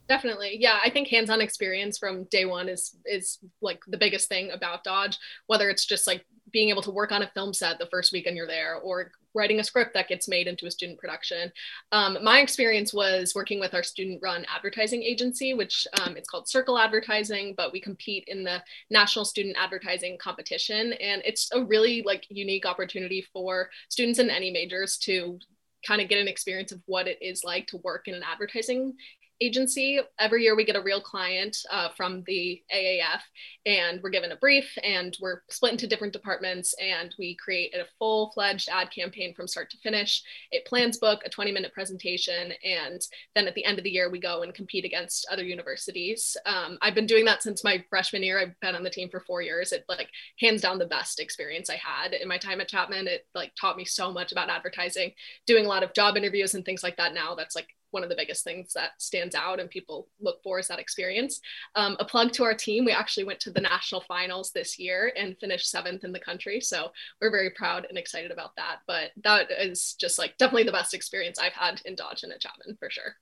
Definitely. 0.07 0.57
Yeah, 0.59 0.77
I 0.83 0.91
think 0.91 1.07
hands-on 1.07 1.41
experience 1.41 1.97
from 1.97 2.25
day 2.25 2.45
1 2.45 2.69
is 2.69 2.95
is 3.05 3.39
like 3.59 3.79
the 3.87 3.97
biggest 3.97 4.29
thing 4.29 4.51
about 4.51 4.83
Dodge, 4.83 5.17
whether 5.47 5.67
it's 5.67 5.83
just 5.83 6.05
like 6.05 6.23
being 6.51 6.69
able 6.69 6.81
to 6.81 6.91
work 6.91 7.11
on 7.11 7.23
a 7.23 7.31
film 7.33 7.53
set 7.53 7.79
the 7.79 7.87
first 7.87 8.11
weekend 8.11 8.37
you're 8.37 8.47
there 8.47 8.75
or 8.75 9.11
writing 9.33 9.59
a 9.59 9.63
script 9.63 9.93
that 9.93 10.07
gets 10.07 10.27
made 10.27 10.47
into 10.47 10.65
a 10.65 10.71
student 10.71 10.97
production. 10.97 11.51
Um, 11.91 12.17
my 12.23 12.39
experience 12.39 12.93
was 12.93 13.33
working 13.35 13.59
with 13.59 13.73
our 13.73 13.83
student 13.83 14.21
run 14.23 14.45
advertising 14.53 15.03
agency, 15.03 15.53
which 15.53 15.85
um, 16.01 16.15
it's 16.15 16.29
called 16.29 16.47
Circle 16.47 16.79
Advertising, 16.79 17.53
but 17.57 17.73
we 17.73 17.81
compete 17.81 18.23
in 18.27 18.43
the 18.43 18.63
national 18.89 19.25
student 19.25 19.57
advertising 19.59 20.17
competition. 20.17 20.93
And 20.93 21.21
it's 21.25 21.49
a 21.51 21.63
really 21.63 22.01
like 22.03 22.25
unique 22.29 22.65
opportunity 22.65 23.25
for 23.33 23.69
students 23.89 24.19
in 24.19 24.29
any 24.29 24.51
majors 24.51 24.97
to 24.99 25.37
kind 25.85 26.01
of 26.01 26.09
get 26.09 26.19
an 26.19 26.27
experience 26.27 26.71
of 26.71 26.81
what 26.85 27.07
it 27.07 27.17
is 27.21 27.43
like 27.43 27.67
to 27.67 27.77
work 27.77 28.07
in 28.07 28.15
an 28.15 28.23
advertising 28.23 28.93
agency. 29.41 29.99
Every 30.19 30.43
year 30.43 30.55
we 30.55 30.65
get 30.65 30.75
a 30.75 30.81
real 30.81 31.01
client 31.01 31.57
uh, 31.71 31.89
from 31.95 32.23
the 32.25 32.61
AAF 32.73 33.21
and 33.65 34.01
we're 34.01 34.09
given 34.09 34.31
a 34.31 34.37
brief 34.37 34.71
and 34.83 35.15
we're 35.21 35.41
split 35.49 35.73
into 35.73 35.87
different 35.87 36.13
departments 36.13 36.73
and 36.81 37.13
we 37.19 37.35
create 37.35 37.73
a 37.75 37.85
full 37.99 38.31
fledged 38.33 38.69
ad 38.69 38.91
campaign 38.91 39.33
from 39.33 39.47
start 39.47 39.69
to 39.71 39.77
finish. 39.79 40.23
It 40.51 40.65
plans 40.65 40.97
book 40.97 41.21
a 41.25 41.29
20 41.29 41.51
minute 41.51 41.73
presentation 41.73 42.53
and 42.63 43.01
then 43.35 43.47
at 43.47 43.55
the 43.55 43.65
end 43.65 43.77
of 43.77 43.83
the 43.83 43.89
year 43.89 44.09
we 44.09 44.19
go 44.19 44.43
and 44.43 44.53
compete 44.53 44.85
against 44.85 45.27
other 45.31 45.43
universities. 45.43 46.37
Um, 46.45 46.77
I've 46.81 46.95
been 46.95 47.05
doing 47.05 47.25
that 47.25 47.43
since 47.43 47.63
my 47.63 47.83
freshman 47.89 48.23
year. 48.23 48.39
I've 48.39 48.59
been 48.61 48.75
on 48.75 48.83
the 48.83 48.89
team 48.89 49.09
for 49.09 49.19
four 49.19 49.41
years. 49.41 49.71
It 49.71 49.85
like 49.89 50.09
hands 50.39 50.61
down 50.61 50.79
the 50.79 50.85
best 50.85 51.19
experience 51.19 51.69
I 51.69 51.75
had 51.75 52.13
in 52.13 52.27
my 52.27 52.37
time 52.37 52.61
at 52.61 52.69
Chapman. 52.69 53.07
It 53.07 53.25
like 53.35 53.51
taught 53.59 53.77
me 53.77 53.85
so 53.85 54.11
much 54.11 54.31
about 54.31 54.49
advertising, 54.49 55.11
doing 55.45 55.65
a 55.65 55.69
lot 55.69 55.83
of 55.83 55.93
job 55.93 56.15
interviews 56.15 56.55
and 56.55 56.63
things 56.63 56.83
like 56.83 56.97
that 56.97 57.13
now. 57.13 57.35
That's 57.35 57.55
like 57.55 57.67
one 57.95 58.03
of 58.03 58.09
the 58.09 58.15
biggest 58.15 58.43
things 58.43 58.73
that 58.73 58.91
stands 58.99 59.33
out 59.33 59.59
and 59.59 59.69
people 59.69 60.09
look 60.19 60.43
for 60.43 60.59
is 60.59 60.67
that 60.67 60.79
experience. 60.79 61.39
Um, 61.75 61.95
a 61.99 62.05
plug 62.05 62.33
to 62.33 62.43
our 62.43 62.53
team, 62.53 62.85
we 62.85 62.91
actually 62.91 63.23
went 63.23 63.39
to 63.39 63.51
the 63.51 63.61
national 63.61 64.01
finals 64.01 64.51
this 64.51 64.77
year 64.77 65.13
and 65.17 65.37
finished 65.39 65.71
seventh 65.71 66.03
in 66.03 66.11
the 66.11 66.19
country. 66.19 66.61
So 66.61 66.91
we're 67.19 67.31
very 67.31 67.49
proud 67.49 67.87
and 67.89 67.97
excited 67.97 68.31
about 68.31 68.55
that. 68.57 68.79
But 68.85 69.11
that 69.23 69.47
is 69.49 69.95
just 69.99 70.19
like 70.19 70.37
definitely 70.37 70.63
the 70.65 70.71
best 70.73 70.93
experience 70.93 71.39
I've 71.39 71.53
had 71.53 71.81
in 71.85 71.95
Dodge 71.95 72.23
and 72.23 72.33
at 72.33 72.41
Chapman 72.41 72.75
for 72.77 72.89
sure. 72.89 73.15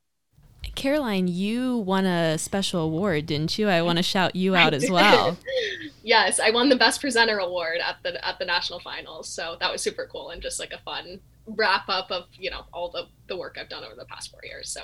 Caroline, 0.76 1.28
you 1.28 1.78
won 1.78 2.06
a 2.06 2.38
special 2.38 2.82
award, 2.82 3.26
didn't 3.28 3.58
you? 3.58 3.70
I 3.70 3.82
want 3.82 3.98
to 3.98 4.04
shout 4.14 4.36
you 4.36 4.56
out 4.56 4.74
as 4.74 4.90
well. 4.90 5.38
yes, 6.04 6.40
I 6.40 6.52
won 6.52 6.70
the 6.70 6.76
best 6.76 7.02
presenter 7.02 7.38
award 7.38 7.78
at 7.86 7.98
the 8.04 8.26
at 8.26 8.40
the 8.40 8.46
national 8.46 8.80
finals. 8.80 9.30
So 9.30 9.58
that 9.60 9.72
was 9.72 9.82
super 9.82 10.08
cool 10.12 10.30
and 10.30 10.42
just 10.42 10.60
like 10.60 10.72
a 10.72 10.80
fun 10.80 11.20
wrap 11.46 11.90
up 11.90 12.12
of, 12.12 12.26
you 12.34 12.50
know, 12.50 12.66
all 12.74 12.90
the, 12.90 13.08
the 13.28 13.38
work 13.38 13.58
I've 13.60 13.70
done 13.70 13.84
over 13.84 13.96
the 13.96 14.06
past 14.06 14.32
four 14.32 14.40
years. 14.44 14.70
So 14.70 14.82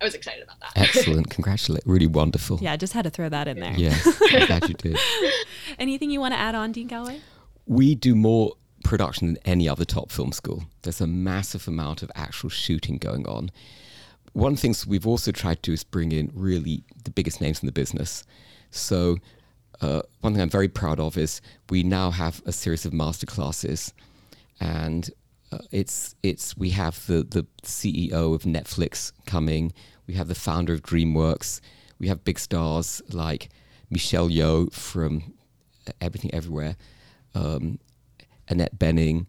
I 0.00 0.04
was 0.04 0.14
excited 0.14 0.42
about 0.42 0.60
that. 0.60 0.72
Excellent. 0.76 1.30
Congratulate. 1.30 1.82
Really 1.86 2.06
wonderful. 2.06 2.58
Yeah, 2.60 2.72
I 2.72 2.76
just 2.76 2.92
had 2.92 3.04
to 3.04 3.10
throw 3.10 3.28
that 3.28 3.48
in 3.48 3.60
there. 3.60 3.74
Yes, 3.74 4.06
I'm 4.32 4.46
glad 4.46 4.68
you 4.68 4.74
did. 4.74 4.98
Anything 5.78 6.10
you 6.10 6.20
want 6.20 6.34
to 6.34 6.38
add 6.38 6.54
on, 6.54 6.72
Dean 6.72 6.88
Galloway? 6.88 7.20
We 7.66 7.94
do 7.94 8.14
more 8.14 8.52
production 8.84 9.28
than 9.28 9.38
any 9.46 9.68
other 9.68 9.84
top 9.84 10.12
film 10.12 10.32
school. 10.32 10.64
There's 10.82 11.00
a 11.00 11.06
massive 11.06 11.66
amount 11.66 12.02
of 12.02 12.12
actual 12.14 12.50
shooting 12.50 12.98
going 12.98 13.26
on 13.26 13.50
one 14.34 14.52
of 14.52 14.58
the 14.58 14.62
things 14.62 14.86
we've 14.86 15.06
also 15.06 15.32
tried 15.32 15.62
to 15.62 15.70
do 15.70 15.72
is 15.72 15.84
bring 15.84 16.12
in 16.12 16.30
really 16.34 16.84
the 17.04 17.10
biggest 17.10 17.40
names 17.40 17.62
in 17.62 17.66
the 17.66 17.72
business. 17.72 18.24
So 18.70 19.16
uh, 19.80 20.02
one 20.20 20.34
thing 20.34 20.42
I'm 20.42 20.50
very 20.50 20.68
proud 20.68 21.00
of 21.00 21.16
is 21.16 21.40
we 21.70 21.82
now 21.84 22.10
have 22.10 22.42
a 22.44 22.52
series 22.52 22.84
of 22.84 22.92
master 22.92 23.26
classes, 23.26 23.94
and 24.60 25.08
uh, 25.52 25.58
it's 25.70 26.16
it's 26.22 26.56
we 26.56 26.70
have 26.70 27.06
the 27.06 27.22
the 27.22 27.46
CEO 27.62 28.34
of 28.34 28.42
Netflix 28.42 29.12
coming, 29.24 29.72
we 30.06 30.14
have 30.14 30.28
the 30.28 30.34
founder 30.34 30.72
of 30.74 30.82
DreamWorks, 30.82 31.60
we 32.00 32.08
have 32.08 32.24
big 32.24 32.38
stars 32.40 33.02
like 33.10 33.48
Michelle 33.88 34.28
Yeoh 34.28 34.72
from 34.72 35.34
Everything 36.00 36.34
Everywhere, 36.34 36.76
um, 37.36 37.78
Annette 38.48 38.78
Bening, 38.78 39.26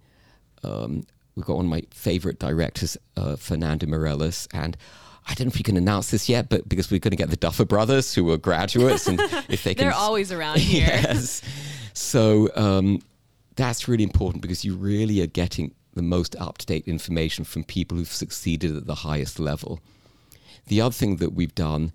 um, 0.64 1.04
we've 1.36 1.46
got 1.46 1.58
one 1.58 1.66
of 1.66 1.72
my 1.72 1.84
favorite 1.92 2.40
directors, 2.40 2.98
uh, 3.18 3.36
Fernando 3.36 3.86
Meirelles, 3.86 4.48
and 4.54 4.78
I 5.28 5.34
don't 5.34 5.48
know 5.48 5.50
if 5.50 5.58
you 5.58 5.64
can 5.64 5.78
announce 5.78 6.12
this 6.12 6.30
yet, 6.30 6.50
but 6.50 6.70
because 6.70 6.92
we're 6.92 7.00
going 7.00 7.12
to 7.12 7.18
get 7.18 7.30
the 7.30 7.36
Duffer 7.36 7.66
Brothers, 7.66 8.14
who 8.14 8.32
are 8.32 8.38
graduates, 8.38 9.08
and 9.08 9.20
if 9.50 9.64
they 9.64 9.74
can, 9.74 9.86
they're 9.86 9.96
always 9.96 10.32
around 10.32 10.60
here. 10.60 10.88
yes, 10.88 11.42
so 11.94 12.50
um, 12.56 13.02
that's 13.56 13.88
really 13.88 14.04
important 14.04 14.42
because 14.42 14.64
you 14.64 14.76
really 14.76 15.22
are 15.22 15.28
getting 15.28 15.74
the 15.94 16.02
most 16.02 16.36
up 16.36 16.58
to 16.60 16.66
date 16.66 16.88
information 16.88 17.46
from 17.46 17.64
people 17.64 17.98
who've 17.98 18.08
succeeded 18.08 18.76
at 18.76 18.86
the 18.86 18.96
highest 18.96 19.40
level. 19.40 19.80
The 20.68 20.82
other 20.82 20.94
thing 20.94 21.18
that 21.18 21.34
we've 21.34 21.56
done 21.56 21.92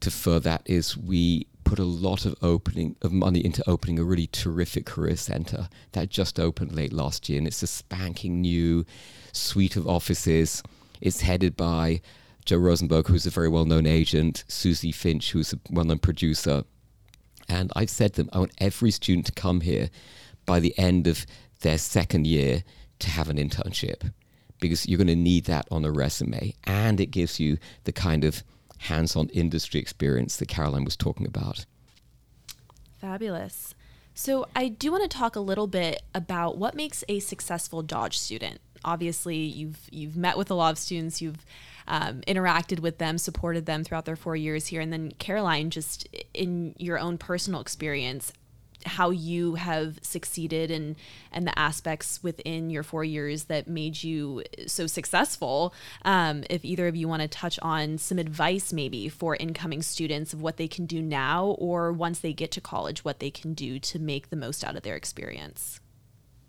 to 0.00 0.10
further 0.10 0.40
that 0.40 0.62
is 0.66 0.96
we 0.96 1.46
put 1.72 1.78
a 1.78 1.84
lot 1.84 2.26
of 2.26 2.34
opening 2.42 2.94
of 3.00 3.10
money 3.10 3.42
into 3.42 3.66
opening 3.66 3.98
a 3.98 4.04
really 4.04 4.26
terrific 4.26 4.84
career 4.84 5.16
center 5.16 5.70
that 5.92 6.10
just 6.10 6.38
opened 6.38 6.70
late 6.70 6.92
last 6.92 7.30
year, 7.30 7.38
and 7.38 7.46
it's 7.46 7.62
a 7.62 7.66
spanking 7.66 8.42
new 8.42 8.84
suite 9.32 9.74
of 9.74 9.88
offices. 9.88 10.62
It's 11.00 11.22
headed 11.22 11.56
by 11.56 12.02
Joe 12.44 12.58
Rosenberg, 12.58 13.06
who's 13.06 13.24
a 13.24 13.30
very 13.30 13.48
well-known 13.48 13.86
agent, 13.86 14.44
Susie 14.48 14.92
Finch, 14.92 15.32
who's 15.32 15.54
a 15.54 15.60
well-known 15.70 16.00
producer, 16.00 16.64
and 17.48 17.72
I've 17.74 17.88
said 17.88 18.12
to 18.12 18.24
them, 18.24 18.30
I 18.34 18.40
want 18.40 18.52
every 18.58 18.90
student 18.90 19.24
to 19.24 19.32
come 19.32 19.62
here 19.62 19.88
by 20.44 20.60
the 20.60 20.78
end 20.78 21.06
of 21.06 21.24
their 21.60 21.78
second 21.78 22.26
year 22.26 22.64
to 22.98 23.08
have 23.08 23.30
an 23.30 23.38
internship 23.38 24.12
because 24.60 24.86
you're 24.86 24.98
going 24.98 25.06
to 25.06 25.16
need 25.16 25.46
that 25.46 25.68
on 25.70 25.86
a 25.86 25.90
resume 25.90 26.54
and 26.64 27.00
it 27.00 27.06
gives 27.06 27.40
you 27.40 27.56
the 27.84 27.92
kind 27.92 28.24
of 28.24 28.44
hands 28.78 29.16
on 29.16 29.28
industry 29.28 29.80
experience 29.80 30.36
that 30.36 30.48
Caroline 30.48 30.84
was 30.84 30.96
talking 30.96 31.26
about. 31.26 31.64
Fabulous. 33.00 33.74
So, 34.14 34.46
I 34.54 34.68
do 34.68 34.92
want 34.92 35.10
to 35.10 35.16
talk 35.16 35.36
a 35.36 35.40
little 35.40 35.66
bit 35.66 36.02
about 36.14 36.58
what 36.58 36.74
makes 36.74 37.02
a 37.08 37.18
successful 37.20 37.82
Dodge 37.82 38.18
student. 38.18 38.60
Obviously, 38.84 39.36
you've 39.36 39.88
you've 39.90 40.16
met 40.16 40.36
with 40.36 40.50
a 40.50 40.54
lot 40.54 40.72
of 40.72 40.78
students, 40.78 41.22
you've 41.22 41.46
um, 41.88 42.20
interacted 42.28 42.80
with 42.80 42.98
them, 42.98 43.18
supported 43.18 43.66
them 43.66 43.84
throughout 43.84 44.04
their 44.04 44.16
four 44.16 44.36
years 44.36 44.66
here, 44.66 44.80
and 44.80 44.92
then 44.92 45.12
Caroline, 45.18 45.70
just 45.70 46.06
in 46.34 46.74
your 46.78 46.98
own 46.98 47.16
personal 47.16 47.60
experience, 47.60 48.32
how 48.86 49.10
you 49.10 49.54
have 49.54 49.98
succeeded 50.02 50.70
and 50.70 50.96
and 51.32 51.46
the 51.46 51.58
aspects 51.58 52.22
within 52.22 52.70
your 52.70 52.82
four 52.82 53.04
years 53.04 53.44
that 53.44 53.68
made 53.68 54.02
you 54.02 54.42
so 54.66 54.86
successful. 54.86 55.74
Um, 56.04 56.44
if 56.50 56.64
either 56.64 56.88
of 56.88 56.96
you 56.96 57.08
want 57.08 57.22
to 57.22 57.28
touch 57.28 57.58
on 57.62 57.98
some 57.98 58.18
advice, 58.18 58.72
maybe 58.72 59.08
for 59.08 59.36
incoming 59.36 59.82
students 59.82 60.32
of 60.32 60.42
what 60.42 60.56
they 60.56 60.68
can 60.68 60.86
do 60.86 61.00
now, 61.00 61.56
or 61.58 61.92
once 61.92 62.20
they 62.20 62.32
get 62.32 62.50
to 62.52 62.60
college, 62.60 63.04
what 63.04 63.18
they 63.18 63.30
can 63.30 63.54
do 63.54 63.78
to 63.78 63.98
make 63.98 64.30
the 64.30 64.36
most 64.36 64.64
out 64.64 64.76
of 64.76 64.82
their 64.82 64.96
experience. 64.96 65.80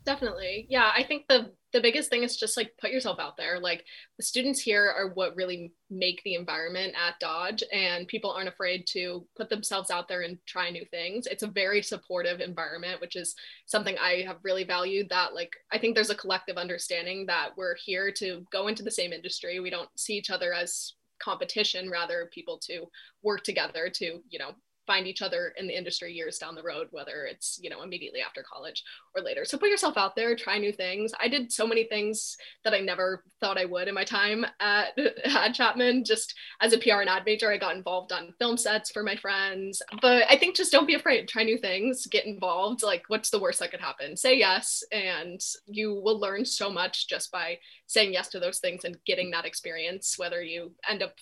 Definitely, 0.05 0.67
yeah. 0.69 0.91
I 0.95 1.03
think 1.03 1.27
the 1.29 1.53
the 1.71 1.79
biggest 1.81 2.09
thing 2.09 2.23
is 2.23 2.35
just 2.37 2.57
like 2.57 2.73
put 2.79 2.91
yourself 2.91 3.19
out 3.19 3.37
there. 3.37 3.57
Like 3.59 3.85
the 4.17 4.23
students 4.23 4.59
here 4.59 4.93
are 4.95 5.09
what 5.13 5.35
really 5.35 5.71
make 5.89 6.21
the 6.23 6.35
environment 6.35 6.93
at 7.01 7.19
Dodge, 7.19 7.63
and 7.71 8.07
people 8.07 8.29
aren't 8.29 8.49
afraid 8.49 8.85
to 8.87 9.25
put 9.37 9.49
themselves 9.49 9.89
out 9.89 10.09
there 10.09 10.21
and 10.21 10.37
try 10.45 10.69
new 10.69 10.85
things. 10.91 11.25
It's 11.25 11.41
a 11.43 11.47
very 11.47 11.81
supportive 11.81 12.41
environment, 12.41 12.99
which 12.99 13.15
is 13.15 13.33
something 13.65 13.95
I 13.97 14.23
have 14.27 14.37
really 14.43 14.65
valued. 14.65 15.07
That, 15.09 15.33
like, 15.33 15.53
I 15.71 15.77
think 15.77 15.95
there's 15.95 16.09
a 16.09 16.15
collective 16.15 16.57
understanding 16.57 17.25
that 17.27 17.51
we're 17.55 17.75
here 17.75 18.11
to 18.17 18.45
go 18.51 18.67
into 18.67 18.83
the 18.83 18.91
same 18.91 19.13
industry. 19.13 19.59
We 19.61 19.69
don't 19.69 19.89
see 19.95 20.15
each 20.15 20.29
other 20.29 20.53
as 20.53 20.93
competition, 21.19 21.89
rather, 21.89 22.29
people 22.33 22.59
to 22.65 22.85
work 23.23 23.43
together 23.43 23.89
to, 23.89 24.19
you 24.29 24.37
know, 24.39 24.51
find 24.85 25.07
each 25.07 25.21
other 25.21 25.53
in 25.57 25.67
the 25.67 25.77
industry 25.77 26.13
years 26.13 26.37
down 26.37 26.55
the 26.55 26.63
road, 26.63 26.87
whether 26.91 27.25
it's, 27.25 27.59
you 27.61 27.69
know, 27.69 27.83
immediately 27.83 28.21
after 28.21 28.43
college 28.43 28.83
or 29.15 29.23
later. 29.23 29.45
So 29.45 29.57
put 29.57 29.69
yourself 29.69 29.97
out 29.97 30.15
there, 30.15 30.35
try 30.35 30.57
new 30.57 30.71
things. 30.71 31.11
I 31.19 31.27
did 31.27 31.51
so 31.51 31.65
many 31.65 31.85
things 31.85 32.37
that 32.63 32.73
I 32.73 32.79
never 32.79 33.23
thought 33.39 33.57
I 33.57 33.65
would 33.65 33.87
in 33.87 33.95
my 33.95 34.03
time 34.03 34.45
at, 34.59 34.97
at 35.25 35.53
Chapman. 35.53 36.03
Just 36.03 36.33
as 36.61 36.73
a 36.73 36.77
PR 36.77 37.01
and 37.01 37.09
ad 37.09 37.23
major, 37.25 37.51
I 37.51 37.57
got 37.57 37.75
involved 37.75 38.11
on 38.11 38.33
film 38.39 38.57
sets 38.57 38.91
for 38.91 39.03
my 39.03 39.15
friends. 39.15 39.81
But 40.01 40.25
I 40.29 40.37
think 40.37 40.55
just 40.55 40.71
don't 40.71 40.87
be 40.87 40.95
afraid, 40.95 41.27
try 41.27 41.43
new 41.43 41.57
things, 41.57 42.05
get 42.07 42.25
involved. 42.25 42.83
Like, 42.83 43.03
what's 43.07 43.29
the 43.29 43.39
worst 43.39 43.59
that 43.59 43.71
could 43.71 43.81
happen? 43.81 44.17
Say 44.17 44.37
yes, 44.37 44.83
and 44.91 45.39
you 45.67 45.93
will 45.93 46.19
learn 46.19 46.45
so 46.45 46.69
much 46.69 47.07
just 47.07 47.31
by 47.31 47.57
saying 47.87 48.13
yes 48.13 48.29
to 48.29 48.39
those 48.39 48.59
things 48.59 48.83
and 48.83 48.97
getting 49.05 49.31
that 49.31 49.45
experience, 49.45 50.17
whether 50.17 50.41
you 50.41 50.71
end 50.89 51.03
up 51.03 51.13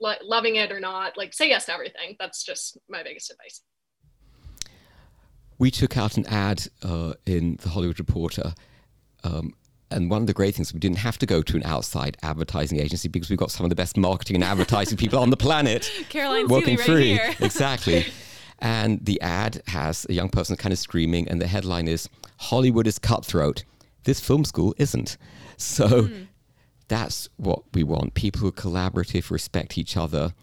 lo- 0.00 0.14
loving 0.22 0.56
it 0.56 0.72
or 0.72 0.80
not. 0.80 1.16
Like, 1.16 1.32
say 1.32 1.48
yes 1.48 1.66
to 1.66 1.74
everything. 1.74 2.16
That's 2.18 2.42
just 2.42 2.78
my 2.88 3.02
biggest 3.02 3.30
advice. 3.30 3.62
We 5.58 5.70
took 5.70 5.96
out 5.96 6.16
an 6.16 6.26
ad 6.26 6.66
uh, 6.82 7.14
in 7.26 7.58
the 7.62 7.68
Hollywood 7.68 7.98
Reporter. 7.98 8.54
Um, 9.22 9.54
and 9.90 10.08
one 10.08 10.22
of 10.22 10.26
the 10.26 10.32
great 10.32 10.54
things, 10.54 10.72
we 10.72 10.78
didn't 10.78 10.98
have 10.98 11.18
to 11.18 11.26
go 11.26 11.42
to 11.42 11.56
an 11.56 11.64
outside 11.64 12.16
advertising 12.22 12.78
agency 12.78 13.08
because 13.08 13.28
we've 13.28 13.38
got 13.38 13.50
some 13.50 13.64
of 13.64 13.70
the 13.70 13.76
best 13.76 13.96
marketing 13.96 14.36
and 14.36 14.44
advertising 14.44 14.96
people 14.96 15.18
on 15.18 15.30
the 15.30 15.36
planet. 15.36 15.90
Caroline 16.08 16.48
working 16.48 16.76
right 16.76 16.86
free. 16.86 17.08
Here. 17.08 17.34
exactly. 17.40 18.06
And 18.60 19.04
the 19.04 19.20
ad 19.20 19.62
has 19.66 20.06
a 20.08 20.12
young 20.12 20.28
person 20.28 20.56
kind 20.56 20.72
of 20.72 20.78
screaming, 20.78 21.28
and 21.28 21.40
the 21.40 21.46
headline 21.46 21.88
is 21.88 22.08
Hollywood 22.38 22.86
is 22.86 22.98
cutthroat. 22.98 23.64
This 24.04 24.20
film 24.20 24.44
school 24.44 24.74
isn't. 24.78 25.16
So 25.56 26.02
mm 26.02 26.26
that's 26.90 27.28
what 27.36 27.62
we 27.72 27.84
want 27.84 28.14
people 28.14 28.40
who 28.40 28.48
are 28.48 28.52
collaborative, 28.52 29.30
respect 29.30 29.78
each 29.78 29.96
other. 29.96 30.34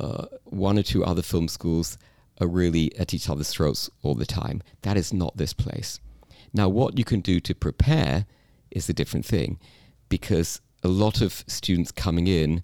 Uh, 0.00 0.24
one 0.44 0.78
or 0.78 0.82
two 0.82 1.04
other 1.04 1.20
film 1.20 1.46
schools 1.46 1.98
are 2.40 2.46
really 2.46 2.96
at 2.98 3.12
each 3.12 3.28
other's 3.28 3.50
throats 3.50 3.90
all 4.02 4.14
the 4.14 4.24
time. 4.24 4.62
That 4.80 4.96
is 4.96 5.12
not 5.12 5.36
this 5.36 5.52
place. 5.52 6.00
Now, 6.54 6.70
what 6.70 6.96
you 6.96 7.04
can 7.04 7.20
do 7.20 7.38
to 7.40 7.54
prepare 7.54 8.24
is 8.70 8.88
a 8.88 8.94
different 8.94 9.26
thing 9.26 9.58
because 10.08 10.62
a 10.82 10.88
lot 10.88 11.20
of 11.20 11.44
students 11.46 11.92
coming 11.92 12.26
in 12.26 12.62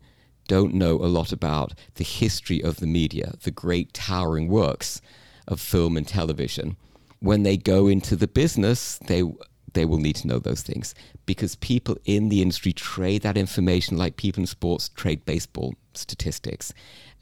don't 0.49 0.73
know 0.73 0.95
a 0.95 1.13
lot 1.19 1.31
about 1.31 1.75
the 1.97 2.05
history 2.05 2.63
of 2.63 2.77
the 2.77 2.87
media, 2.87 3.35
the 3.43 3.51
great 3.51 3.93
towering 3.93 4.49
works 4.49 5.03
of 5.47 5.61
film 5.61 5.99
and 5.99 6.09
television. 6.09 6.79
When 7.21 7.43
they 7.43 7.59
go 7.59 7.87
into 7.87 8.17
the 8.17 8.29
business, 8.29 8.99
they 9.07 9.25
they 9.75 9.85
will 9.85 9.99
need 9.99 10.17
to 10.17 10.27
know 10.27 10.39
those 10.39 10.63
things 10.63 10.95
because 11.27 11.57
people 11.57 11.97
in 12.05 12.29
the 12.29 12.43
industry 12.43 12.73
trade 12.73 13.23
that 13.23 13.37
information 13.37 13.97
like 13.97 14.17
people 14.17 14.41
in 14.41 14.47
sports 14.47 14.89
trade 14.91 15.25
baseball 15.25 15.75
statistics. 15.93 16.73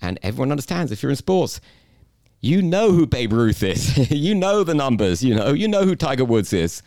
And 0.01 0.19
everyone 0.23 0.51
understands 0.51 0.93
if 0.93 1.03
you're 1.03 1.11
in 1.11 1.17
sports, 1.17 1.61
you 2.41 2.61
know 2.63 2.93
who 2.93 3.07
Babe 3.07 3.33
Ruth 3.33 3.63
is. 3.63 4.11
you 4.11 4.35
know 4.35 4.65
the 4.65 4.75
numbers, 4.75 5.23
you 5.23 5.35
know, 5.35 5.53
you 5.53 5.69
know 5.69 5.85
who 5.85 5.97
Tiger 5.97 6.25
Woods 6.25 6.53
is. 6.53 6.83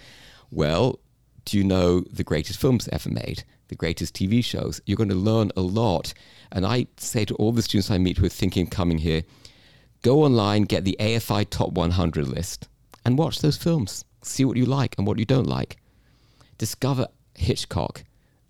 Well, 0.51 0.99
do 1.45 1.57
you 1.57 1.63
know 1.63 2.01
the 2.01 2.23
greatest 2.23 2.59
films 2.59 2.89
ever 2.91 3.09
made? 3.09 3.43
The 3.67 3.75
greatest 3.75 4.15
TV 4.15 4.43
shows? 4.43 4.81
You're 4.85 4.97
going 4.97 5.09
to 5.09 5.15
learn 5.15 5.51
a 5.55 5.61
lot. 5.61 6.13
And 6.51 6.65
I 6.65 6.87
say 6.97 7.25
to 7.25 7.35
all 7.35 7.51
the 7.51 7.61
students 7.61 7.89
I 7.89 7.97
meet 7.97 8.17
who 8.17 8.25
are 8.25 8.29
thinking 8.29 8.67
of 8.67 8.69
coming 8.71 8.97
here, 8.97 9.23
go 10.01 10.23
online, 10.23 10.63
get 10.63 10.83
the 10.83 10.97
AFI 10.99 11.49
Top 11.49 11.71
100 11.71 12.27
list, 12.27 12.67
and 13.05 13.17
watch 13.17 13.39
those 13.39 13.57
films 13.57 14.05
see 14.29 14.45
what 14.45 14.57
you 14.57 14.65
like 14.65 14.95
and 14.97 15.05
what 15.07 15.19
you 15.19 15.25
don't 15.25 15.47
like. 15.47 15.77
Discover 16.57 17.07
Hitchcock 17.35 18.03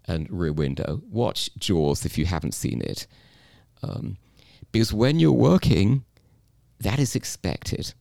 and 0.05 0.29
Rear 0.29 0.53
Window. 0.53 1.01
Watch 1.09 1.49
Jaws 1.57 2.05
if 2.05 2.17
you 2.17 2.25
haven't 2.25 2.53
seen 2.53 2.81
it. 2.81 3.07
Um, 3.81 4.17
because 4.71 4.93
when 4.93 5.19
you're 5.19 5.31
working, 5.31 6.03
that 6.79 6.99
is 6.99 7.15
expected. 7.15 7.93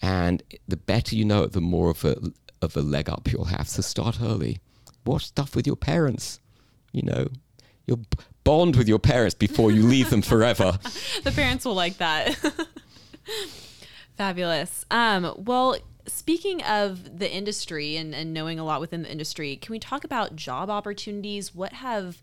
And 0.00 0.42
the 0.66 0.76
better 0.76 1.16
you 1.16 1.24
know 1.24 1.42
it, 1.42 1.52
the 1.52 1.60
more 1.60 1.90
of 1.90 2.04
a, 2.04 2.16
of 2.62 2.76
a 2.76 2.82
leg 2.82 3.08
up 3.08 3.30
you'll 3.30 3.46
have. 3.46 3.68
So 3.68 3.82
start 3.82 4.20
early. 4.22 4.60
Watch 5.04 5.26
stuff 5.26 5.56
with 5.56 5.66
your 5.66 5.76
parents. 5.76 6.40
You 6.92 7.02
know, 7.02 7.28
you'll 7.86 8.04
bond 8.44 8.76
with 8.76 8.88
your 8.88 8.98
parents 8.98 9.34
before 9.34 9.72
you 9.72 9.82
leave 9.82 10.10
them 10.10 10.22
forever. 10.22 10.78
the 11.24 11.32
parents 11.32 11.64
will 11.64 11.74
like 11.74 11.98
that. 11.98 12.36
Fabulous. 14.16 14.84
Um, 14.90 15.34
well, 15.36 15.76
speaking 16.08 16.62
of 16.62 17.18
the 17.18 17.32
industry 17.32 17.96
and, 17.96 18.14
and 18.14 18.32
knowing 18.32 18.58
a 18.58 18.64
lot 18.64 18.80
within 18.80 19.02
the 19.02 19.10
industry, 19.10 19.56
can 19.56 19.72
we 19.72 19.78
talk 19.78 20.04
about 20.04 20.36
job 20.36 20.70
opportunities? 20.70 21.54
What 21.54 21.72
have 21.74 22.22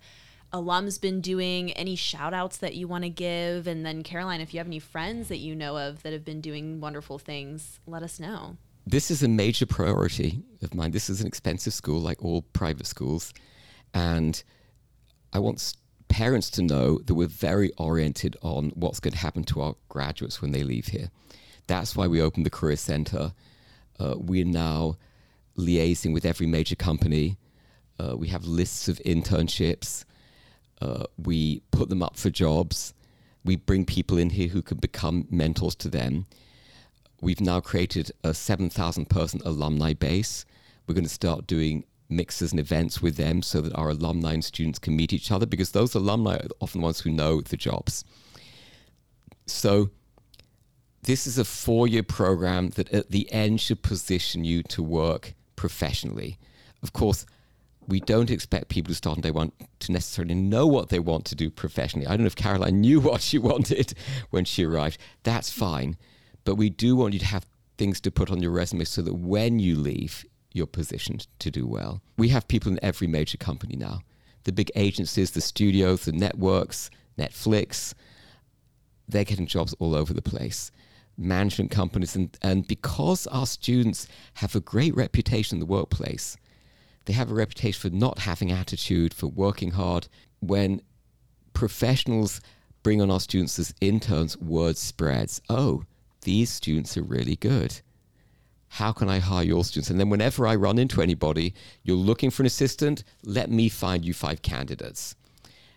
alums 0.53 0.99
been 0.99 1.21
doing? 1.21 1.71
Any 1.73 1.95
shout 1.95 2.33
outs 2.33 2.57
that 2.57 2.75
you 2.75 2.87
want 2.87 3.03
to 3.03 3.09
give? 3.09 3.67
And 3.67 3.85
then, 3.85 4.03
Caroline, 4.03 4.41
if 4.41 4.53
you 4.53 4.59
have 4.59 4.67
any 4.67 4.79
friends 4.79 5.27
that 5.29 5.37
you 5.37 5.55
know 5.55 5.77
of 5.77 6.03
that 6.03 6.13
have 6.13 6.25
been 6.25 6.41
doing 6.41 6.79
wonderful 6.79 7.19
things, 7.19 7.79
let 7.85 8.03
us 8.03 8.19
know. 8.19 8.57
This 8.87 9.09
is 9.09 9.23
a 9.23 9.27
major 9.27 9.65
priority 9.65 10.43
of 10.61 10.75
mine. 10.75 10.91
This 10.91 11.09
is 11.09 11.21
an 11.21 11.27
expensive 11.27 11.73
school, 11.73 11.99
like 11.99 12.23
all 12.23 12.43
private 12.53 12.85
schools. 12.85 13.33
And 13.93 14.41
I 15.33 15.39
want 15.39 15.73
parents 16.07 16.49
to 16.51 16.61
know 16.61 16.99
that 16.99 17.15
we're 17.15 17.27
very 17.27 17.71
oriented 17.77 18.37
on 18.41 18.69
what's 18.75 18.99
going 18.99 19.13
to 19.13 19.17
happen 19.17 19.43
to 19.45 19.61
our 19.61 19.75
graduates 19.89 20.41
when 20.41 20.51
they 20.51 20.63
leave 20.63 20.87
here. 20.87 21.09
That's 21.67 21.95
why 21.95 22.07
we 22.07 22.21
opened 22.21 22.45
the 22.45 22.51
Career 22.51 22.75
Center. 22.75 23.33
Uh, 23.99 24.15
we're 24.17 24.45
now 24.45 24.97
liaising 25.57 26.13
with 26.13 26.25
every 26.25 26.47
major 26.47 26.75
company. 26.75 27.37
Uh, 27.99 28.15
we 28.17 28.27
have 28.27 28.45
lists 28.45 28.87
of 28.87 28.99
internships. 29.05 30.03
Uh, 30.81 31.05
we 31.17 31.61
put 31.71 31.89
them 31.89 32.03
up 32.03 32.17
for 32.17 32.29
jobs. 32.29 32.93
We 33.43 33.55
bring 33.55 33.85
people 33.85 34.17
in 34.17 34.31
here 34.31 34.49
who 34.49 34.61
can 34.61 34.77
become 34.77 35.27
mentors 35.29 35.75
to 35.75 35.89
them. 35.89 36.25
We've 37.21 37.41
now 37.41 37.61
created 37.61 38.11
a 38.23 38.33
7,000 38.33 39.09
person 39.09 39.41
alumni 39.45 39.93
base. 39.93 40.45
We're 40.85 40.95
going 40.95 41.05
to 41.05 41.09
start 41.09 41.47
doing 41.47 41.85
mixes 42.09 42.51
and 42.51 42.59
events 42.59 43.01
with 43.01 43.15
them 43.15 43.41
so 43.41 43.61
that 43.61 43.73
our 43.75 43.89
alumni 43.89 44.33
and 44.33 44.43
students 44.43 44.79
can 44.79 44.95
meet 44.95 45.13
each 45.13 45.31
other 45.31 45.45
because 45.45 45.71
those 45.71 45.95
alumni 45.95 46.35
are 46.35 46.47
often 46.59 46.81
the 46.81 46.85
ones 46.85 46.99
who 46.99 47.11
know 47.11 47.41
the 47.41 47.57
jobs. 47.57 48.03
So, 49.47 49.89
this 51.05 51.27
is 51.27 51.37
a 51.37 51.45
four 51.45 51.87
year 51.87 52.03
program 52.03 52.69
that 52.71 52.91
at 52.91 53.11
the 53.11 53.31
end 53.31 53.61
should 53.61 53.81
position 53.81 54.43
you 54.43 54.63
to 54.63 54.81
work 54.81 55.33
professionally. 55.55 56.37
Of 56.81 56.93
course, 56.93 57.25
we 57.87 57.99
don't 57.99 58.31
expect 58.31 58.69
people 58.69 58.89
to 58.89 58.95
start 58.95 59.17
on 59.17 59.21
day 59.21 59.31
one 59.31 59.51
to 59.79 59.91
necessarily 59.91 60.33
know 60.33 60.65
what 60.65 60.89
they 60.89 60.99
want 60.99 61.25
to 61.25 61.35
do 61.35 61.51
professionally. 61.51 62.07
I 62.07 62.11
don't 62.11 62.21
know 62.21 62.27
if 62.27 62.35
Caroline 62.35 62.81
knew 62.81 62.99
what 63.09 63.21
she 63.21 63.37
wanted 63.37 63.93
when 64.31 64.45
she 64.45 64.65
arrived. 64.65 64.97
That's 65.23 65.51
fine. 65.51 65.97
But 66.43 66.55
we 66.55 66.69
do 66.69 66.95
want 66.95 67.13
you 67.13 67.19
to 67.19 67.25
have 67.25 67.45
things 67.77 68.01
to 68.01 68.11
put 68.11 68.31
on 68.31 68.41
your 68.41 68.51
resume 68.51 68.85
so 68.85 69.01
that 69.03 69.13
when 69.13 69.59
you 69.59 69.75
leave, 69.75 70.25
you're 70.53 70.65
positioned 70.65 71.27
to 71.39 71.51
do 71.51 71.67
well. 71.67 72.01
We 72.17 72.29
have 72.29 72.47
people 72.47 72.71
in 72.71 72.79
every 72.81 73.07
major 73.07 73.37
company 73.37 73.75
now 73.75 74.01
the 74.45 74.51
big 74.51 74.71
agencies, 74.75 75.31
the 75.31 75.41
studios, 75.41 76.05
the 76.05 76.11
networks, 76.11 76.91
Netflix. 77.17 77.95
They're 79.07 79.23
getting 79.23 79.47
jobs 79.47 79.73
all 79.79 79.95
over 79.95 80.13
the 80.13 80.21
place. 80.21 80.71
Management 81.17 81.71
companies. 81.71 82.15
And, 82.15 82.37
and 82.41 82.67
because 82.67 83.27
our 83.27 83.45
students 83.45 84.07
have 84.35 84.55
a 84.55 84.59
great 84.59 84.95
reputation 84.95 85.55
in 85.55 85.59
the 85.59 85.65
workplace, 85.65 86.37
they 87.05 87.13
have 87.13 87.31
a 87.31 87.35
reputation 87.35 87.89
for 87.89 87.95
not 87.95 88.19
having 88.19 88.51
attitude, 88.51 89.13
for 89.13 89.27
working 89.27 89.71
hard. 89.71 90.07
When 90.39 90.81
professionals 91.53 92.41
bring 92.83 93.01
on 93.01 93.11
our 93.11 93.19
students 93.19 93.57
as 93.59 93.73
interns, 93.81 94.37
word 94.37 94.77
spreads. 94.77 95.41
Oh, 95.49 95.83
these 96.21 96.51
students 96.51 96.97
are 96.97 97.03
really 97.03 97.35
good 97.35 97.81
how 98.75 98.91
can 98.91 99.07
I 99.07 99.19
hire 99.19 99.45
your 99.45 99.63
students? 99.63 99.89
And 99.89 99.97
then 99.97 100.09
whenever 100.09 100.45
I 100.45 100.55
run 100.55 100.77
into 100.77 101.01
anybody, 101.01 101.53
you're 101.83 101.95
looking 101.95 102.29
for 102.29 102.43
an 102.43 102.47
assistant, 102.47 103.05
let 103.23 103.49
me 103.49 103.69
find 103.69 104.03
you 104.03 104.13
five 104.13 104.41
candidates. 104.41 105.15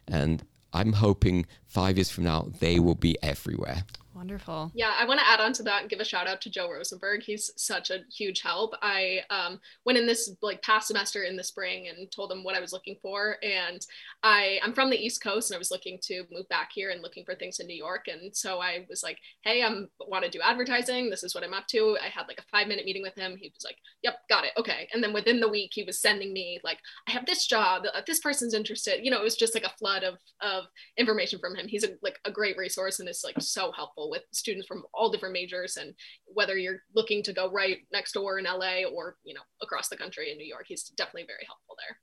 And 0.09 0.43
I'm 0.73 0.95
hoping 0.95 1.47
five 1.65 1.97
years 1.97 2.11
from 2.11 2.25
now, 2.25 2.49
they 2.59 2.81
will 2.81 2.97
be 2.97 3.17
everywhere. 3.23 3.85
Wonderful. 4.19 4.73
Yeah, 4.75 4.95
I 4.99 5.05
want 5.05 5.21
to 5.21 5.29
add 5.29 5.39
on 5.39 5.53
to 5.53 5.63
that 5.63 5.83
and 5.83 5.89
give 5.89 6.01
a 6.01 6.05
shout 6.05 6.27
out 6.27 6.41
to 6.41 6.51
Joe 6.51 6.69
Rosenberg. 6.69 7.23
He's 7.23 7.53
such 7.57 7.91
a 7.91 8.01
huge 8.13 8.41
help. 8.41 8.75
I 8.83 9.21
um, 9.31 9.61
went 9.85 9.97
in 9.97 10.09
this 10.09 10.35
like 10.43 10.61
past 10.61 10.89
semester 10.89 11.23
in 11.23 11.37
the 11.37 11.45
spring 11.45 11.87
and 11.87 12.11
told 12.11 12.33
him 12.33 12.43
what 12.43 12.57
I 12.57 12.61
was 12.61 12.73
looking 12.73 12.97
for. 13.01 13.37
And 13.45 13.81
I 14.25 14.59
I'm 14.65 14.73
from 14.73 14.91
the 14.91 14.97
East 14.97 15.23
Coast 15.23 15.53
and 15.53 15.55
I 15.55 15.59
was 15.59 15.71
looking 15.71 16.01
to 16.07 16.25
move 16.33 16.49
back 16.49 16.71
here 16.75 16.91
and 16.91 17.01
looking 17.01 17.25
for 17.25 17.37
things 17.37 17.61
in 17.61 17.69
New 17.69 17.77
York. 17.77 18.09
And 18.09 18.37
so 18.37 18.61
I 18.61 18.87
was 18.91 19.05
like, 19.05 19.19
hey, 19.43 19.63
I'm 19.63 19.89
want 20.01 20.25
to 20.25 20.31
do 20.31 20.41
advertising. 20.43 21.11
This 21.11 21.23
is 21.23 21.33
what 21.33 21.45
I'm 21.45 21.55
up 21.55 21.69
to. 21.69 21.97
I 22.03 22.09
had 22.09 22.27
like 22.27 22.41
a 22.41 22.51
five 22.51 22.67
minute 22.67 22.87
meeting 22.87 23.03
with 23.03 23.15
him. 23.15 23.37
He 23.41 23.53
was 23.55 23.65
like, 23.65 23.77
yep, 24.03 24.17
got 24.29 24.45
it. 24.45 24.51
Okay. 24.59 24.89
And 24.93 25.01
then 25.01 25.13
within 25.13 25.39
the 25.39 25.49
week, 25.49 25.71
he 25.75 25.85
was 25.85 26.01
sending 26.01 26.33
me 26.33 26.59
like, 26.65 26.79
I 27.07 27.13
have 27.13 27.25
this 27.25 27.47
job. 27.47 27.85
Uh, 27.95 28.01
this 28.05 28.19
person's 28.19 28.53
interested. 28.53 29.05
You 29.05 29.13
know, 29.13 29.21
it 29.21 29.25
was 29.25 29.37
just 29.37 29.55
like 29.55 29.65
a 29.65 29.77
flood 29.79 30.03
of 30.03 30.17
of 30.41 30.65
information 30.97 31.39
from 31.39 31.55
him. 31.55 31.69
He's 31.69 31.85
a, 31.85 31.91
like 32.03 32.19
a 32.25 32.33
great 32.33 32.57
resource 32.57 32.99
and 32.99 33.09
is 33.09 33.23
like 33.25 33.37
so 33.39 33.71
helpful 33.71 34.08
with 34.11 34.23
students 34.33 34.67
from 34.67 34.83
all 34.95 35.11
different 35.11 35.33
majors 35.33 35.77
and 35.77 35.95
whether 36.27 36.57
you're 36.57 36.83
looking 36.95 37.23
to 37.23 37.33
go 37.33 37.51
right 37.51 37.79
next 37.93 38.13
door 38.13 38.39
in 38.39 38.45
LA 38.45 38.83
or 38.93 39.17
you 39.25 39.35
know 39.35 39.41
across 39.63 39.89
the 39.89 39.97
country 39.97 40.31
in 40.31 40.39
New 40.39 40.47
York 40.47 40.65
he's 40.69 40.85
definitely 40.85 41.27
very 41.27 41.45
helpful 41.47 41.77
there. 41.79 41.99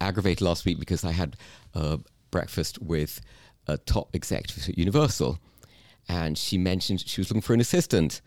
Aggravated 0.00 0.42
last 0.42 0.64
week 0.64 0.78
because 0.78 1.04
I 1.04 1.12
had 1.12 1.36
uh, 1.74 1.98
breakfast 2.30 2.80
with 2.80 3.20
a 3.66 3.78
top 3.78 4.14
executive 4.14 4.68
at 4.68 4.78
Universal 4.78 5.38
and 6.08 6.38
she 6.38 6.58
mentioned 6.58 7.00
she 7.06 7.20
was 7.20 7.30
looking 7.30 7.42
for 7.42 7.54
an 7.54 7.60
assistant. 7.60 8.20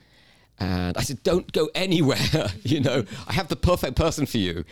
And 0.60 0.96
I 0.98 1.02
said 1.02 1.24
don't 1.24 1.52
go 1.52 1.70
anywhere 1.74 2.18
you 2.64 2.82
know. 2.82 3.06
I 3.28 3.34
have 3.34 3.48
the 3.48 3.56
perfect 3.56 3.96
person 3.96 4.26
for 4.26 4.38
you 4.38 4.66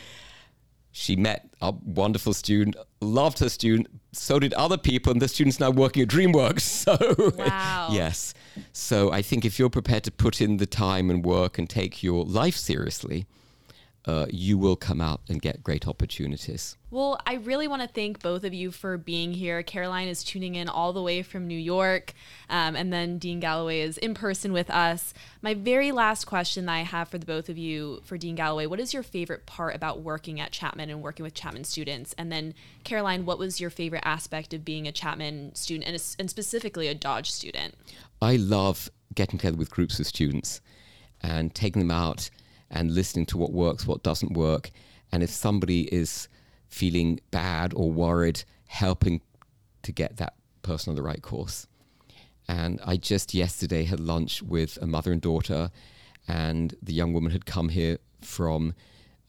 she 0.91 1.15
met 1.15 1.49
a 1.62 1.71
wonderful 1.71 2.34
student, 2.34 2.75
loved 3.02 3.39
her 3.39 3.49
student, 3.49 3.88
so 4.12 4.39
did 4.39 4.54
other 4.54 4.78
people, 4.78 5.12
and 5.12 5.21
the 5.21 5.28
student's 5.28 5.60
now 5.60 5.69
working 5.69 6.04
at 6.04 6.10
DreamWorks. 6.10 6.62
So, 6.80 6.97
wow. 7.38 7.89
yes. 7.91 8.34
So, 8.71 9.12
I 9.12 9.21
think 9.21 9.45
if 9.45 9.60
you're 9.60 9.69
prepared 9.69 10.04
to 10.06 10.12
put 10.12 10.41
in 10.41 10.58
the 10.58 10.65
time 10.65 11.10
and 11.10 11.23
work 11.23 11.58
and 11.58 11.69
take 11.69 12.02
your 12.02 12.23
life 12.23 12.56
seriously, 12.56 13.28
uh, 14.05 14.25
you 14.29 14.57
will 14.57 14.75
come 14.75 15.01
out 15.01 15.21
and 15.27 15.41
get 15.41 15.62
great 15.62 15.88
opportunities. 15.88 16.77
Well, 16.89 17.19
I 17.27 17.35
really 17.35 17.67
want 17.67 17.81
to 17.81 17.88
thank 17.88 18.21
both 18.21 18.43
of 18.43 18.53
you 18.53 18.71
for 18.71 18.97
being 18.97 19.33
here. 19.33 19.62
Caroline 19.62 20.07
is 20.07 20.23
tuning 20.23 20.55
in 20.55 20.69
all 20.69 20.93
the 20.93 21.01
way 21.01 21.21
from 21.21 21.47
New 21.47 21.57
York, 21.57 22.13
um, 22.49 22.75
and 22.75 22.91
then 22.91 23.17
Dean 23.17 23.39
Galloway 23.39 23.81
is 23.81 23.97
in 23.97 24.13
person 24.13 24.53
with 24.53 24.69
us. 24.69 25.13
My 25.41 25.53
very 25.53 25.91
last 25.91 26.25
question 26.25 26.65
that 26.65 26.73
I 26.73 26.79
have 26.81 27.09
for 27.09 27.17
the 27.17 27.25
both 27.25 27.49
of 27.49 27.57
you, 27.57 28.01
for 28.03 28.17
Dean 28.17 28.35
Galloway, 28.35 28.65
what 28.65 28.79
is 28.79 28.93
your 28.93 29.03
favorite 29.03 29.45
part 29.45 29.75
about 29.75 30.01
working 30.01 30.39
at 30.39 30.51
Chapman 30.51 30.89
and 30.89 31.01
working 31.01 31.23
with 31.23 31.33
Chapman 31.33 31.65
students? 31.65 32.15
And 32.17 32.31
then, 32.31 32.53
Caroline, 32.83 33.25
what 33.25 33.38
was 33.38 33.59
your 33.59 33.69
favorite 33.69 34.03
aspect 34.05 34.53
of 34.53 34.65
being 34.65 34.88
a 34.88 34.91
Chapman 34.91 35.53
student 35.55 35.88
and, 35.88 35.95
a, 35.95 36.01
and 36.17 36.29
specifically 36.29 36.88
a 36.88 36.95
Dodge 36.95 37.29
student? 37.29 37.75
I 38.21 38.38
love 38.38 38.89
getting 39.13 39.38
together 39.39 39.57
with 39.57 39.69
groups 39.69 39.99
of 39.99 40.07
students 40.07 40.62
and 41.21 41.53
taking 41.53 41.81
them 41.81 41.91
out 41.91 42.29
and 42.69 42.91
listening 42.91 43.25
to 43.27 43.38
what 43.38 43.51
works, 43.51 43.88
what 43.88 44.03
doesn't 44.03 44.34
work. 44.34 44.71
And 45.12 45.23
if 45.23 45.29
somebody 45.29 45.93
is 45.93 46.27
feeling 46.67 47.19
bad 47.32 47.73
or 47.75 47.91
worried, 47.91 48.43
helping 48.67 49.21
to 49.82 49.91
get 49.91 50.17
that 50.17 50.34
person 50.62 50.91
on 50.91 50.95
the 50.95 51.01
right 51.01 51.21
course. 51.21 51.67
And 52.47 52.79
I 52.86 52.97
just 52.97 53.34
yesterday 53.34 53.84
had 53.84 53.99
lunch 53.99 54.41
with 54.41 54.77
a 54.82 54.88
mother 54.88 55.12
and 55.12 55.21
daughter, 55.21 55.71
and 56.27 56.73
the 56.82 56.93
young 56.93 57.13
woman 57.13 57.32
had 57.32 57.45
come 57.45 57.69
here 57.69 57.97
from 58.21 58.73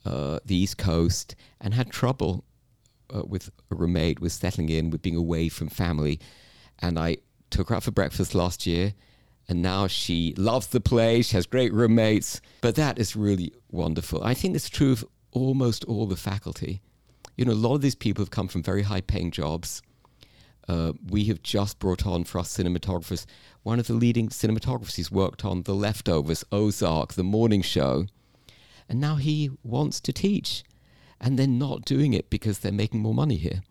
uh, 0.05 0.39
the 0.45 0.55
East 0.55 0.77
Coast 0.77 1.35
and 1.59 1.73
had 1.73 1.91
trouble 1.91 2.43
uh, 3.13 3.23
with 3.23 3.49
a 3.71 3.75
roommate, 3.75 4.19
with 4.19 4.31
settling 4.31 4.69
in, 4.69 4.89
with 4.89 5.01
being 5.01 5.15
away 5.15 5.49
from 5.49 5.67
family. 5.67 6.19
And 6.79 6.97
I 6.97 7.17
took 7.49 7.69
her 7.69 7.75
out 7.75 7.83
for 7.83 7.91
breakfast 7.91 8.33
last 8.33 8.65
year 8.65 8.93
and 9.51 9.61
now 9.61 9.85
she 9.85 10.33
loves 10.37 10.67
the 10.67 10.79
place. 10.79 11.27
She 11.27 11.35
has 11.35 11.45
great 11.45 11.73
roommates. 11.73 12.39
But 12.61 12.75
that 12.75 12.97
is 12.97 13.17
really 13.17 13.53
wonderful. 13.69 14.23
I 14.23 14.33
think 14.33 14.55
it's 14.55 14.69
true 14.69 14.93
of 14.93 15.03
almost 15.33 15.83
all 15.83 16.07
the 16.07 16.15
faculty. 16.15 16.81
You 17.35 17.43
know, 17.43 17.51
a 17.51 17.53
lot 17.53 17.75
of 17.75 17.81
these 17.81 17.93
people 17.93 18.21
have 18.23 18.31
come 18.31 18.47
from 18.47 18.63
very 18.63 18.83
high 18.83 19.01
paying 19.01 19.29
jobs. 19.29 19.81
Uh, 20.69 20.93
we 21.05 21.25
have 21.25 21.43
just 21.43 21.79
brought 21.79 22.07
on 22.07 22.23
for 22.23 22.37
our 22.37 22.45
cinematographers 22.45 23.25
one 23.63 23.77
of 23.77 23.87
the 23.87 23.93
leading 23.93 24.29
cinematographers. 24.29 24.95
He's 24.95 25.11
worked 25.11 25.43
on 25.43 25.63
The 25.63 25.75
Leftovers, 25.75 26.45
Ozark, 26.53 27.15
The 27.15 27.23
Morning 27.23 27.61
Show. 27.61 28.05
And 28.87 29.01
now 29.01 29.17
he 29.17 29.51
wants 29.63 29.99
to 29.99 30.13
teach. 30.13 30.63
And 31.19 31.37
they're 31.37 31.45
not 31.45 31.83
doing 31.83 32.13
it 32.13 32.29
because 32.29 32.59
they're 32.59 32.71
making 32.71 33.01
more 33.01 33.13
money 33.13 33.35
here. 33.35 33.63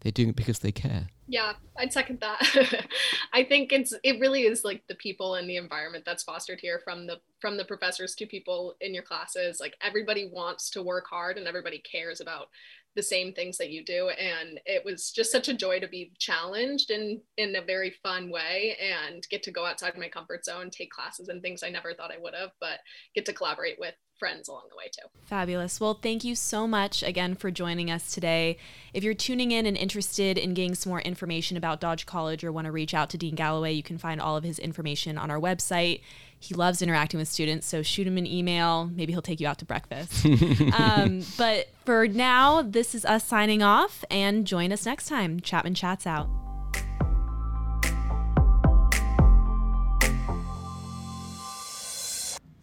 They're 0.00 0.12
doing 0.12 0.28
it 0.28 0.36
because 0.36 0.60
they 0.60 0.70
care. 0.70 1.08
Yeah, 1.30 1.52
I'd 1.76 1.92
second 1.92 2.20
that. 2.20 2.86
I 3.34 3.44
think 3.44 3.70
it's 3.70 3.92
it 4.02 4.18
really 4.18 4.44
is 4.44 4.64
like 4.64 4.82
the 4.88 4.94
people 4.94 5.34
and 5.34 5.48
the 5.48 5.56
environment 5.56 6.04
that's 6.06 6.22
fostered 6.22 6.58
here 6.58 6.80
from 6.82 7.06
the 7.06 7.20
from 7.38 7.58
the 7.58 7.66
professors 7.66 8.14
to 8.16 8.26
people 8.26 8.76
in 8.80 8.94
your 8.94 9.02
classes. 9.02 9.60
Like 9.60 9.76
everybody 9.82 10.30
wants 10.32 10.70
to 10.70 10.82
work 10.82 11.06
hard 11.08 11.36
and 11.36 11.46
everybody 11.46 11.80
cares 11.80 12.22
about 12.22 12.48
the 12.96 13.02
same 13.02 13.34
things 13.34 13.58
that 13.58 13.70
you 13.70 13.84
do 13.84 14.08
and 14.08 14.58
it 14.66 14.84
was 14.84 15.12
just 15.12 15.30
such 15.30 15.46
a 15.46 15.54
joy 15.54 15.78
to 15.78 15.86
be 15.86 16.10
challenged 16.18 16.90
in 16.90 17.20
in 17.36 17.54
a 17.54 17.62
very 17.62 17.90
fun 18.02 18.28
way 18.28 18.76
and 18.80 19.24
get 19.30 19.42
to 19.42 19.52
go 19.52 19.64
outside 19.64 19.96
my 19.96 20.08
comfort 20.08 20.44
zone 20.44 20.68
take 20.68 20.90
classes 20.90 21.28
and 21.28 21.40
things 21.40 21.62
i 21.62 21.68
never 21.68 21.94
thought 21.94 22.10
i 22.10 22.18
would 22.18 22.34
have 22.34 22.50
but 22.60 22.80
get 23.14 23.24
to 23.24 23.32
collaborate 23.32 23.78
with 23.78 23.94
friends 24.18 24.48
along 24.48 24.64
the 24.70 24.76
way 24.76 24.84
too. 24.90 25.08
Fabulous. 25.24 25.80
Well, 25.80 25.94
thank 25.94 26.24
you 26.24 26.34
so 26.34 26.66
much 26.66 27.02
again 27.02 27.34
for 27.34 27.50
joining 27.50 27.90
us 27.90 28.12
today. 28.12 28.56
If 28.92 29.04
you're 29.04 29.14
tuning 29.14 29.52
in 29.52 29.66
and 29.66 29.76
interested 29.76 30.38
in 30.38 30.54
getting 30.54 30.74
some 30.74 30.90
more 30.90 31.00
information 31.00 31.56
about 31.56 31.80
Dodge 31.80 32.06
College 32.06 32.44
or 32.44 32.52
want 32.52 32.66
to 32.66 32.72
reach 32.72 32.94
out 32.94 33.10
to 33.10 33.18
Dean 33.18 33.34
Galloway, 33.34 33.72
you 33.72 33.82
can 33.82 33.98
find 33.98 34.20
all 34.20 34.36
of 34.36 34.44
his 34.44 34.58
information 34.58 35.18
on 35.18 35.30
our 35.30 35.38
website. 35.38 36.00
He 36.40 36.54
loves 36.54 36.82
interacting 36.82 37.18
with 37.18 37.28
students, 37.28 37.66
so 37.66 37.82
shoot 37.82 38.06
him 38.06 38.16
an 38.16 38.26
email. 38.26 38.86
Maybe 38.86 39.12
he'll 39.12 39.22
take 39.22 39.40
you 39.40 39.48
out 39.48 39.58
to 39.58 39.64
breakfast. 39.64 40.24
um, 40.78 41.22
but 41.36 41.68
for 41.84 42.06
now, 42.06 42.62
this 42.62 42.94
is 42.94 43.04
us 43.04 43.24
signing 43.24 43.62
off, 43.62 44.04
and 44.10 44.46
join 44.46 44.72
us 44.72 44.86
next 44.86 45.08
time. 45.08 45.40
Chapman 45.40 45.74
Chats 45.74 46.06
out. 46.06 46.47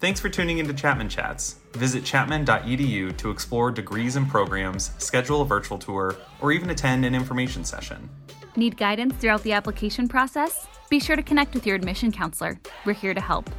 Thanks 0.05 0.19
for 0.19 0.29
tuning 0.29 0.59
into 0.59 0.71
Chapman 0.71 1.09
Chats. 1.09 1.55
Visit 1.73 2.05
chapman.edu 2.05 3.17
to 3.17 3.31
explore 3.31 3.71
degrees 3.71 4.17
and 4.17 4.29
programs, 4.29 4.91
schedule 4.99 5.41
a 5.41 5.45
virtual 5.45 5.79
tour, 5.79 6.15
or 6.41 6.51
even 6.51 6.69
attend 6.69 7.05
an 7.05 7.15
information 7.15 7.65
session. 7.65 8.07
Need 8.55 8.77
guidance 8.77 9.15
throughout 9.15 9.41
the 9.41 9.53
application 9.53 10.07
process? 10.07 10.67
Be 10.91 10.99
sure 10.99 11.15
to 11.15 11.23
connect 11.23 11.55
with 11.55 11.65
your 11.65 11.75
admission 11.75 12.11
counselor. 12.11 12.59
We're 12.85 12.93
here 12.93 13.15
to 13.15 13.19
help. 13.19 13.49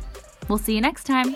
We'll 0.46 0.58
see 0.58 0.76
you 0.76 0.80
next 0.80 1.02
time. 1.02 1.34